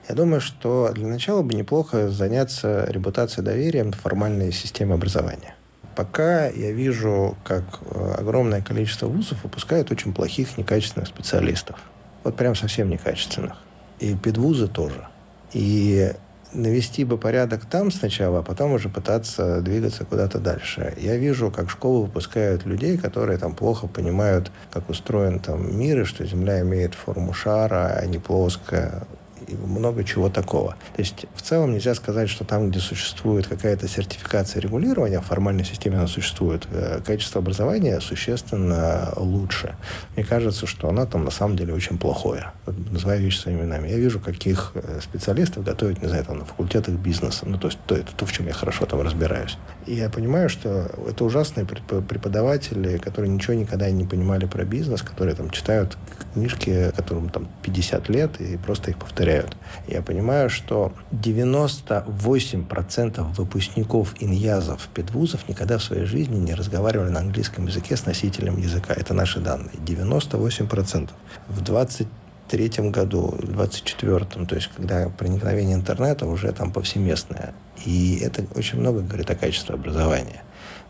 Я 0.09 0.15
думаю, 0.15 0.41
что 0.41 0.91
для 0.91 1.05
начала 1.05 1.43
бы 1.43 1.53
неплохо 1.53 2.09
заняться 2.09 2.85
репутацией 2.89 3.45
доверием 3.45 3.91
формальной 3.91 4.51
системе 4.51 4.95
образования. 4.95 5.55
Пока 5.95 6.47
я 6.47 6.71
вижу, 6.71 7.37
как 7.43 7.63
э, 7.81 8.15
огромное 8.17 8.61
количество 8.61 9.05
вузов 9.05 9.43
выпускает 9.43 9.91
очень 9.91 10.11
плохих, 10.11 10.57
некачественных 10.57 11.09
специалистов. 11.09 11.77
Вот 12.23 12.35
прям 12.35 12.55
совсем 12.55 12.89
некачественных. 12.89 13.57
И 13.99 14.15
педвузы 14.15 14.67
тоже. 14.67 15.07
И 15.53 16.11
навести 16.53 17.03
бы 17.03 17.19
порядок 17.19 17.65
там 17.65 17.91
сначала, 17.91 18.39
а 18.39 18.41
потом 18.41 18.71
уже 18.71 18.89
пытаться 18.89 19.61
двигаться 19.61 20.05
куда-то 20.05 20.39
дальше. 20.39 20.95
Я 20.97 21.17
вижу, 21.17 21.51
как 21.51 21.69
школы 21.69 22.05
выпускают 22.05 22.65
людей, 22.65 22.97
которые 22.97 23.37
там 23.37 23.53
плохо 23.53 23.85
понимают, 23.85 24.51
как 24.71 24.89
устроен 24.89 25.39
там 25.39 25.77
мир, 25.77 26.01
и 26.01 26.05
что 26.05 26.25
Земля 26.25 26.61
имеет 26.61 26.95
форму 26.95 27.31
шара, 27.33 27.99
а 28.01 28.05
не 28.07 28.17
плоская 28.17 29.03
и 29.47 29.55
много 29.55 30.03
чего 30.03 30.29
такого. 30.29 30.71
То 30.95 31.01
есть 31.01 31.25
в 31.35 31.41
целом 31.41 31.73
нельзя 31.73 31.95
сказать, 31.95 32.29
что 32.29 32.43
там, 32.43 32.69
где 32.69 32.79
существует 32.79 33.47
какая-то 33.47 33.87
сертификация 33.87 34.61
регулирования, 34.61 35.19
в 35.19 35.25
формальной 35.25 35.65
системе 35.65 35.97
она 35.97 36.07
существует, 36.07 36.67
э, 36.71 37.01
качество 37.05 37.39
образования 37.41 37.99
существенно 37.99 39.13
лучше. 39.15 39.75
Мне 40.15 40.25
кажется, 40.25 40.67
что 40.67 40.89
оно 40.89 41.05
там 41.05 41.25
на 41.25 41.31
самом 41.31 41.55
деле 41.55 41.73
очень 41.73 41.97
плохое. 41.97 42.51
Называю 42.65 43.21
вещи 43.21 43.37
своими 43.37 43.61
именами. 43.61 43.89
Я 43.89 43.97
вижу, 43.97 44.19
каких 44.19 44.71
э, 44.75 44.99
специалистов 45.01 45.63
готовят, 45.63 46.01
не 46.01 46.07
знаю, 46.07 46.25
там, 46.25 46.39
на 46.39 46.45
факультетах 46.45 46.95
бизнеса. 46.95 47.45
Ну, 47.45 47.57
то 47.57 47.67
есть 47.67 47.79
то, 47.85 47.95
это 47.95 48.11
то, 48.15 48.25
в 48.25 48.31
чем 48.31 48.47
я 48.47 48.53
хорошо 48.53 48.85
там 48.85 49.01
разбираюсь. 49.01 49.57
И 49.85 49.95
я 49.95 50.09
понимаю, 50.09 50.49
что 50.49 50.91
это 51.07 51.23
ужасные 51.23 51.65
преподаватели, 51.65 52.97
которые 52.97 53.31
ничего 53.31 53.53
никогда 53.53 53.89
не 53.89 54.05
понимали 54.05 54.45
про 54.45 54.63
бизнес, 54.63 55.01
которые 55.01 55.35
там 55.35 55.49
читают 55.49 55.97
книжки, 56.33 56.91
которым 56.95 57.29
там 57.29 57.47
50 57.63 58.09
лет, 58.09 58.41
и 58.41 58.57
просто 58.57 58.91
их 58.91 58.97
повторяют 58.97 59.28
повторяют. 59.29 59.55
Я 59.87 60.01
понимаю, 60.01 60.49
что 60.49 60.91
98% 61.11 63.35
выпускников 63.35 64.15
иньязов 64.19 64.87
педвузов 64.93 65.47
никогда 65.47 65.77
в 65.77 65.83
своей 65.83 66.05
жизни 66.05 66.37
не 66.37 66.53
разговаривали 66.53 67.09
на 67.09 67.19
английском 67.19 67.67
языке 67.67 67.95
с 67.95 68.05
носителем 68.05 68.57
языка. 68.57 68.93
Это 68.93 69.13
наши 69.13 69.39
данные. 69.39 69.75
98%. 69.85 71.09
В 71.47 71.61
23 71.61 72.89
году, 72.89 73.35
в 73.37 73.51
24 73.51 74.45
то 74.45 74.55
есть 74.55 74.69
когда 74.75 75.09
проникновение 75.09 75.75
интернета 75.75 76.25
уже 76.25 76.51
там 76.51 76.71
повсеместное. 76.71 77.53
И 77.85 78.19
это 78.21 78.45
очень 78.55 78.79
много 78.79 79.01
говорит 79.01 79.29
о 79.29 79.35
качестве 79.35 79.75
образования. 79.75 80.41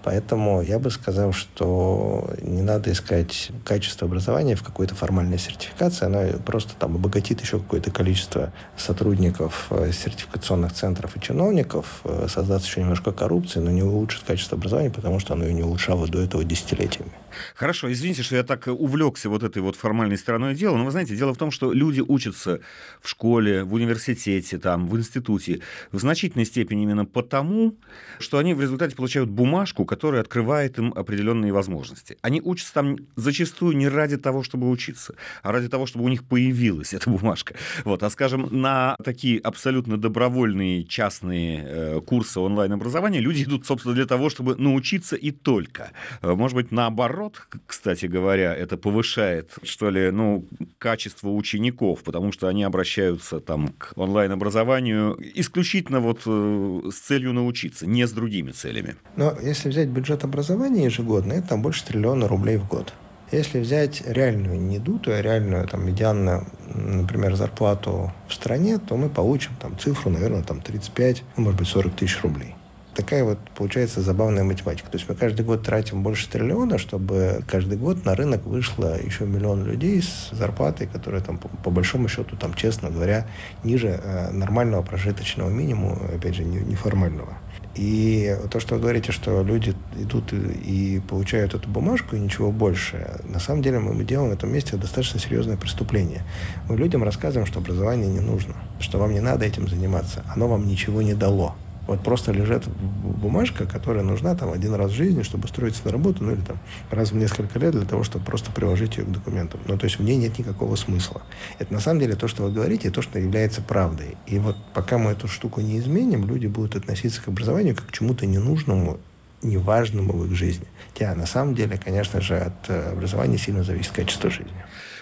Поэтому 0.03 0.61
я 0.61 0.79
бы 0.79 0.91
сказал, 0.91 1.33
что 1.33 2.29
не 2.41 2.61
надо 2.61 2.91
искать 2.91 3.51
качество 3.65 4.07
образования 4.07 4.55
в 4.55 4.63
какой-то 4.63 4.95
формальной 4.95 5.37
сертификации. 5.37 6.05
Она 6.05 6.37
просто 6.45 6.73
там 6.75 6.95
обогатит 6.95 7.41
еще 7.41 7.59
какое-то 7.59 7.91
количество 7.91 8.53
сотрудников 8.77 9.67
э, 9.71 9.91
сертификационных 9.91 10.73
центров 10.73 11.17
и 11.17 11.21
чиновников, 11.21 12.01
э, 12.05 12.27
создаст 12.29 12.65
еще 12.65 12.81
немножко 12.81 13.11
коррупции, 13.11 13.59
но 13.59 13.71
не 13.71 13.83
улучшит 13.83 14.23
качество 14.23 14.57
образования, 14.57 14.89
потому 14.89 15.19
что 15.19 15.33
оно 15.33 15.45
ее 15.45 15.53
не 15.53 15.63
улучшало 15.63 16.07
до 16.07 16.21
этого 16.21 16.43
десятилетиями. 16.43 17.11
Хорошо, 17.55 17.91
извините, 17.91 18.23
что 18.23 18.35
я 18.35 18.43
так 18.43 18.67
увлекся 18.67 19.29
вот 19.29 19.43
этой 19.43 19.61
вот 19.61 19.75
формальной 19.75 20.17
стороной 20.17 20.55
дела, 20.55 20.77
но 20.77 20.85
вы 20.85 20.91
знаете, 20.91 21.15
дело 21.15 21.33
в 21.33 21.37
том, 21.37 21.51
что 21.51 21.73
люди 21.73 22.01
учатся 22.01 22.61
в 23.01 23.09
школе, 23.09 23.63
в 23.63 23.73
университете, 23.73 24.57
там, 24.57 24.87
в 24.87 24.97
институте 24.97 25.61
в 25.91 25.99
значительной 25.99 26.45
степени 26.45 26.83
именно 26.83 27.05
потому, 27.05 27.75
что 28.19 28.37
они 28.37 28.53
в 28.53 28.61
результате 28.61 28.95
получают 28.95 29.29
бумажку, 29.29 29.85
которая 29.89 30.21
открывает 30.21 30.77
им 30.77 30.93
определенные 30.95 31.51
возможности. 31.51 32.15
Они 32.21 32.41
учатся 32.41 32.75
там 32.75 32.97
зачастую 33.15 33.75
не 33.75 33.87
ради 33.87 34.17
того, 34.17 34.43
чтобы 34.43 34.69
учиться, 34.69 35.15
а 35.41 35.51
ради 35.51 35.67
того, 35.67 35.87
чтобы 35.87 36.05
у 36.05 36.09
них 36.09 36.23
появилась 36.25 36.93
эта 36.97 37.09
бумажка. 37.09 37.55
Вот. 37.85 38.03
А, 38.03 38.09
скажем, 38.11 38.47
на 38.51 38.95
такие 39.03 39.39
абсолютно 39.39 39.97
добровольные 39.97 40.83
частные 40.83 41.63
э, 41.65 42.01
курсы 42.05 42.39
онлайн-образования 42.39 43.19
люди 43.19 43.43
идут, 43.45 43.65
собственно, 43.65 43.95
для 43.95 44.05
того, 44.05 44.29
чтобы 44.29 44.55
научиться 44.57 45.15
и 45.15 45.31
только. 45.31 45.89
Э, 46.21 46.35
может 46.35 46.55
быть, 46.55 46.71
наоборот, 46.71 47.41
кстати 47.65 48.05
говоря, 48.05 48.55
это 48.55 48.77
повышает, 48.77 49.53
что 49.63 49.89
ли, 49.89 50.11
ну, 50.11 50.45
качество 50.77 51.29
учеников, 51.29 52.03
потому 52.03 52.31
что 52.31 52.47
они 52.47 52.63
обращаются 52.63 53.39
там 53.39 53.69
к 53.69 53.93
онлайн-образованию 53.95 55.17
исключительно 55.33 55.99
вот 55.99 56.21
э, 56.27 56.81
с 56.91 56.95
целью 56.95 57.33
научиться, 57.33 57.87
не 57.87 58.05
с 58.05 58.11
другими 58.11 58.51
целями. 58.51 58.95
Но 59.15 59.35
если 59.41 59.69
взять 59.69 59.78
бюджет 59.87 60.23
образования 60.23 60.85
ежегодно, 60.85 61.33
это 61.33 61.49
там 61.49 61.61
больше 61.61 61.85
триллиона 61.85 62.27
рублей 62.27 62.57
в 62.57 62.67
год. 62.67 62.93
Если 63.31 63.59
взять 63.59 64.03
реальную, 64.05 64.59
не 64.59 64.79
дутую, 64.79 65.17
а 65.17 65.21
реальную, 65.21 65.67
там, 65.67 65.85
медианную, 65.85 66.47
например, 66.73 67.35
зарплату 67.35 68.11
в 68.27 68.33
стране, 68.33 68.79
то 68.79 68.97
мы 68.97 69.07
получим 69.07 69.51
там 69.61 69.77
цифру, 69.77 70.09
наверное, 70.09 70.43
там 70.43 70.61
35, 70.61 71.23
ну, 71.37 71.43
может 71.43 71.59
быть, 71.59 71.67
40 71.67 71.93
тысяч 71.93 72.21
рублей 72.23 72.55
такая 72.99 73.23
вот 73.23 73.39
получается 73.55 74.01
забавная 74.01 74.43
математика. 74.43 74.89
То 74.89 74.97
есть 74.97 75.07
мы 75.07 75.15
каждый 75.15 75.45
год 75.45 75.63
тратим 75.63 76.03
больше 76.03 76.29
триллиона, 76.29 76.77
чтобы 76.77 77.41
каждый 77.47 77.77
год 77.77 78.03
на 78.03 78.13
рынок 78.13 78.45
вышло 78.45 78.99
еще 79.01 79.25
миллион 79.25 79.65
людей 79.65 80.01
с 80.01 80.31
зарплатой, 80.31 80.87
которая 80.87 81.21
там 81.21 81.37
по, 81.37 81.47
по 81.47 81.71
большому 81.71 82.09
счету, 82.09 82.35
там, 82.35 82.53
честно 82.53 82.89
говоря, 82.89 83.25
ниже 83.63 84.01
э, 84.03 84.31
нормального 84.31 84.81
прожиточного 84.81 85.49
минимума, 85.49 85.97
опять 86.13 86.35
же, 86.35 86.43
не, 86.43 86.59
неформального. 86.59 87.37
И 87.75 88.37
то, 88.51 88.59
что 88.59 88.75
вы 88.75 88.81
говорите, 88.81 89.13
что 89.13 89.43
люди 89.43 89.73
идут 89.97 90.33
и, 90.33 90.97
и 90.97 90.99
получают 90.99 91.53
эту 91.53 91.69
бумажку 91.69 92.17
и 92.17 92.19
ничего 92.19 92.51
больше, 92.51 93.21
на 93.23 93.39
самом 93.39 93.61
деле 93.61 93.79
мы 93.79 94.03
делаем 94.03 94.31
в 94.31 94.33
этом 94.33 94.51
месте 94.51 94.75
достаточно 94.75 95.19
серьезное 95.19 95.55
преступление. 95.55 96.23
Мы 96.67 96.75
людям 96.75 97.03
рассказываем, 97.03 97.47
что 97.47 97.59
образование 97.59 98.09
не 98.09 98.19
нужно, 98.19 98.55
что 98.81 98.97
вам 98.97 99.13
не 99.13 99.21
надо 99.21 99.45
этим 99.45 99.69
заниматься, 99.69 100.25
оно 100.35 100.49
вам 100.49 100.67
ничего 100.67 101.01
не 101.01 101.13
дало. 101.13 101.55
Вот 101.89 102.01
просто 102.03 102.31
лежит 102.31 102.67
бумажка, 102.67 103.65
которая 103.65 104.03
нужна 104.03 104.35
там 104.35 104.51
один 104.53 104.75
раз 104.75 104.91
в 104.91 104.93
жизни, 104.93 105.23
чтобы 105.23 105.45
устроиться 105.45 105.81
на 105.85 105.91
работу, 105.91 106.23
ну 106.23 106.33
или 106.33 106.41
там 106.41 106.59
раз 106.91 107.11
в 107.11 107.15
несколько 107.15 107.57
лет 107.57 107.71
для 107.71 107.83
того, 107.83 108.03
чтобы 108.03 108.23
просто 108.25 108.51
приложить 108.51 108.97
ее 108.97 109.05
к 109.05 109.11
документам. 109.11 109.59
Ну, 109.65 109.75
то 109.75 109.85
есть 109.85 109.97
в 109.97 110.03
ней 110.03 110.15
нет 110.15 110.37
никакого 110.37 110.75
смысла. 110.75 111.23
Это 111.57 111.73
на 111.73 111.79
самом 111.79 111.99
деле 111.99 112.13
то, 112.13 112.27
что 112.27 112.43
вы 112.43 112.51
говорите, 112.51 112.91
то, 112.91 113.01
что 113.01 113.17
является 113.17 113.63
правдой. 113.63 114.17
И 114.27 114.37
вот 114.37 114.55
пока 114.71 114.99
мы 114.99 115.13
эту 115.13 115.27
штуку 115.27 115.61
не 115.61 115.79
изменим, 115.79 116.27
люди 116.27 116.45
будут 116.45 116.75
относиться 116.75 117.23
к 117.23 117.27
образованию 117.27 117.75
как 117.75 117.87
к 117.87 117.91
чему-то 117.91 118.27
ненужному, 118.27 118.99
неважному 119.41 120.13
в 120.13 120.27
их 120.27 120.37
жизни. 120.37 120.67
Хотя 120.93 121.15
на 121.15 121.25
самом 121.25 121.55
деле, 121.55 121.79
конечно 121.83 122.21
же, 122.21 122.37
от 122.37 122.69
э, 122.69 122.91
образования 122.91 123.39
сильно 123.39 123.63
зависит 123.63 123.93
качество 123.93 124.29
жизни. 124.29 124.53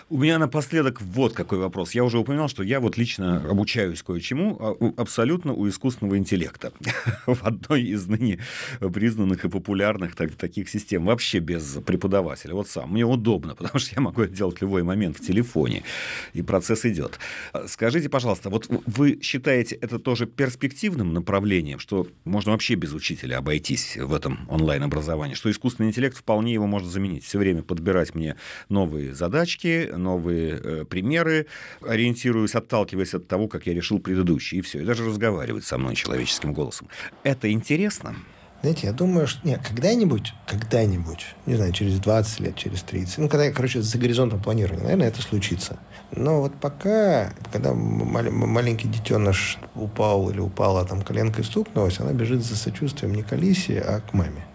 У 0.10 0.18
меня 0.18 0.40
напоследок 0.40 1.02
вот 1.02 1.34
какой 1.34 1.60
вопрос. 1.60 1.92
Я 1.92 2.06
уже 2.06 2.18
упоминал, 2.18 2.48
что 2.48 2.64
я 2.64 2.80
вот 2.80 2.96
лично 2.96 3.42
обучаюсь 3.50 4.02
кое-чему 4.02 4.58
а, 4.58 5.02
абсолютно 5.02 5.52
у 5.52 5.68
искусственного 5.68 6.18
интеллекта 6.18 6.72
в 7.26 7.44
одной 7.44 7.84
из 7.84 8.08
ныне 8.08 8.40
признанных 8.80 9.44
и 9.44 9.50
популярных 9.50 10.16
так, 10.16 10.32
таких 10.36 10.70
систем, 10.70 11.04
вообще 11.04 11.40
без 11.40 11.80
преподавателя. 11.86 12.54
Вот 12.54 12.70
сам. 12.70 12.94
Мне 12.94 13.04
удобно, 13.04 13.54
потому 13.58 13.80
что 13.80 13.96
я 13.96 14.02
могу 14.02 14.22
это 14.22 14.34
делать 14.34 14.60
в 14.60 14.62
любой 14.62 14.84
момент 14.84 15.18
в 15.18 15.28
телефоне, 15.28 15.84
и 16.32 16.42
процесс 16.42 16.86
идет. 16.86 17.20
Скажите, 17.66 18.08
пожалуйста, 18.08 18.50
вот 18.50 18.68
вы 18.86 19.20
считаете 19.22 19.76
это 19.76 20.00
тоже 20.00 20.26
перспективным 20.26 21.12
направлением, 21.12 21.80
что 21.80 22.08
можно 22.24 22.54
вообще 22.54 22.76
без 22.76 22.94
учителя 22.94 23.40
обойтись 23.40 23.98
в 23.98 24.14
этом 24.14 24.48
онлайн-образовании, 24.48 25.36
что 25.36 25.52
искусственный 25.52 25.90
интеллект 25.90 26.16
вполне 26.16 26.54
его 26.54 26.66
может 26.66 26.88
заменить, 26.88 27.26
все 27.26 27.40
время 27.40 27.62
подбирать 27.62 28.16
мне 28.16 28.38
новые 28.70 29.14
задачки, 29.14 29.97
новые 29.98 30.60
э, 30.62 30.86
примеры, 30.86 31.48
ориентируясь, 31.82 32.56
отталкиваясь 32.56 33.14
от 33.14 33.28
того, 33.28 33.48
как 33.48 33.68
я 33.68 33.74
решил 33.74 34.00
предыдущий, 34.00 34.60
и 34.60 34.62
все. 34.62 34.82
И 34.82 34.86
даже 34.86 35.06
разговаривать 35.06 35.66
со 35.66 35.78
мной 35.78 35.96
человеческим 35.96 36.54
голосом. 36.54 36.88
Это 37.24 37.52
интересно? 37.52 38.16
Знаете, 38.62 38.88
я 38.88 38.94
думаю, 38.94 39.28
что 39.28 39.48
нет, 39.48 39.62
когда-нибудь, 39.66 40.34
когда-нибудь, 40.48 41.36
не 41.46 41.56
знаю, 41.56 41.74
через 41.74 42.00
20 42.00 42.40
лет, 42.40 42.56
через 42.56 42.82
30, 42.82 43.20
ну, 43.20 43.30
когда, 43.30 43.52
короче, 43.52 43.82
за 43.82 43.98
горизонтом 44.00 44.42
планирования, 44.42 44.82
наверное, 44.84 45.10
это 45.10 45.22
случится. 45.22 45.78
Но 46.12 46.42
вот 46.42 46.54
пока, 46.60 47.34
когда 47.52 47.74
мал- 47.74 48.32
маленький 48.32 48.88
детеныш 48.88 49.60
упал 49.76 50.32
или 50.32 50.40
упала, 50.40 50.86
там 50.86 51.04
коленкой 51.04 51.44
стукнулась, 51.44 52.00
она 52.00 52.14
бежит 52.14 52.44
за 52.44 52.56
сочувствием 52.56 53.14
не 53.14 53.22
к 53.22 53.32
Алисе, 53.32 53.80
а 53.80 54.00
к 54.02 54.14
маме. 54.14 54.47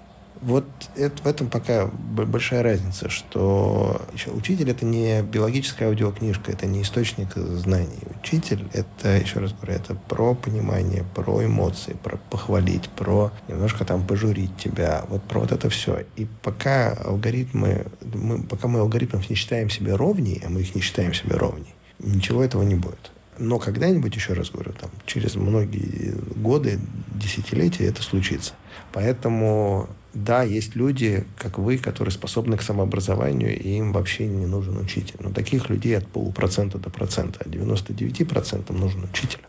Вот 0.42 0.66
это, 0.96 1.22
в 1.22 1.26
этом 1.26 1.48
пока 1.48 1.86
большая 1.86 2.64
разница, 2.64 3.08
что 3.08 4.02
учитель 4.34 4.70
это 4.70 4.84
не 4.84 5.22
биологическая 5.22 5.88
аудиокнижка, 5.88 6.50
это 6.50 6.66
не 6.66 6.82
источник 6.82 7.36
знаний. 7.36 8.00
Учитель 8.20 8.66
это, 8.72 9.16
еще 9.16 9.38
раз 9.38 9.52
говорю, 9.52 9.74
это 9.74 9.94
про 9.94 10.34
понимание, 10.34 11.04
про 11.14 11.44
эмоции, 11.44 11.96
про 12.02 12.16
похвалить, 12.16 12.88
про 12.88 13.30
немножко 13.46 13.84
там 13.84 14.04
пожурить 14.04 14.56
тебя, 14.56 15.04
вот 15.08 15.22
про 15.22 15.38
вот 15.40 15.52
это 15.52 15.70
все. 15.70 16.04
И 16.16 16.26
пока 16.42 16.90
алгоритмы, 16.92 17.86
мы, 18.12 18.42
пока 18.42 18.66
мы 18.66 18.80
алгоритмов 18.80 19.30
не 19.30 19.36
считаем 19.36 19.70
себе 19.70 19.94
ровней, 19.94 20.42
а 20.44 20.50
мы 20.50 20.62
их 20.62 20.74
не 20.74 20.80
считаем 20.80 21.14
себе 21.14 21.36
ровней, 21.36 21.72
ничего 22.00 22.42
этого 22.42 22.62
не 22.62 22.74
будет. 22.74 23.12
Но 23.38 23.60
когда-нибудь, 23.60 24.14
еще 24.14 24.32
раз 24.32 24.50
говорю, 24.50 24.72
там, 24.72 24.90
через 25.06 25.36
многие 25.36 26.14
годы, 26.34 26.80
десятилетия 27.14 27.86
это 27.86 28.02
случится. 28.02 28.54
Поэтому 28.92 29.88
да, 30.14 30.42
есть 30.42 30.76
люди, 30.76 31.24
как 31.36 31.58
вы, 31.58 31.78
которые 31.78 32.12
способны 32.12 32.56
к 32.56 32.62
самообразованию, 32.62 33.58
и 33.58 33.78
им 33.78 33.92
вообще 33.92 34.26
не 34.26 34.46
нужен 34.46 34.76
учитель. 34.76 35.16
Но 35.20 35.30
таких 35.30 35.70
людей 35.70 35.96
от 35.96 36.06
полупроцента 36.06 36.78
до 36.78 36.90
процента, 36.90 37.40
а 37.44 37.48
99% 37.48 38.72
нужен 38.72 39.04
учитель. 39.04 39.40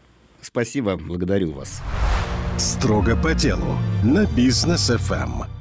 Спасибо, 0.41 0.97
благодарю 0.97 1.53
вас. 1.53 1.81
Строго 2.57 3.15
по 3.15 3.33
делу 3.33 3.77
на 4.03 4.25
бизнес 4.25 4.89
ФМ. 4.89 5.52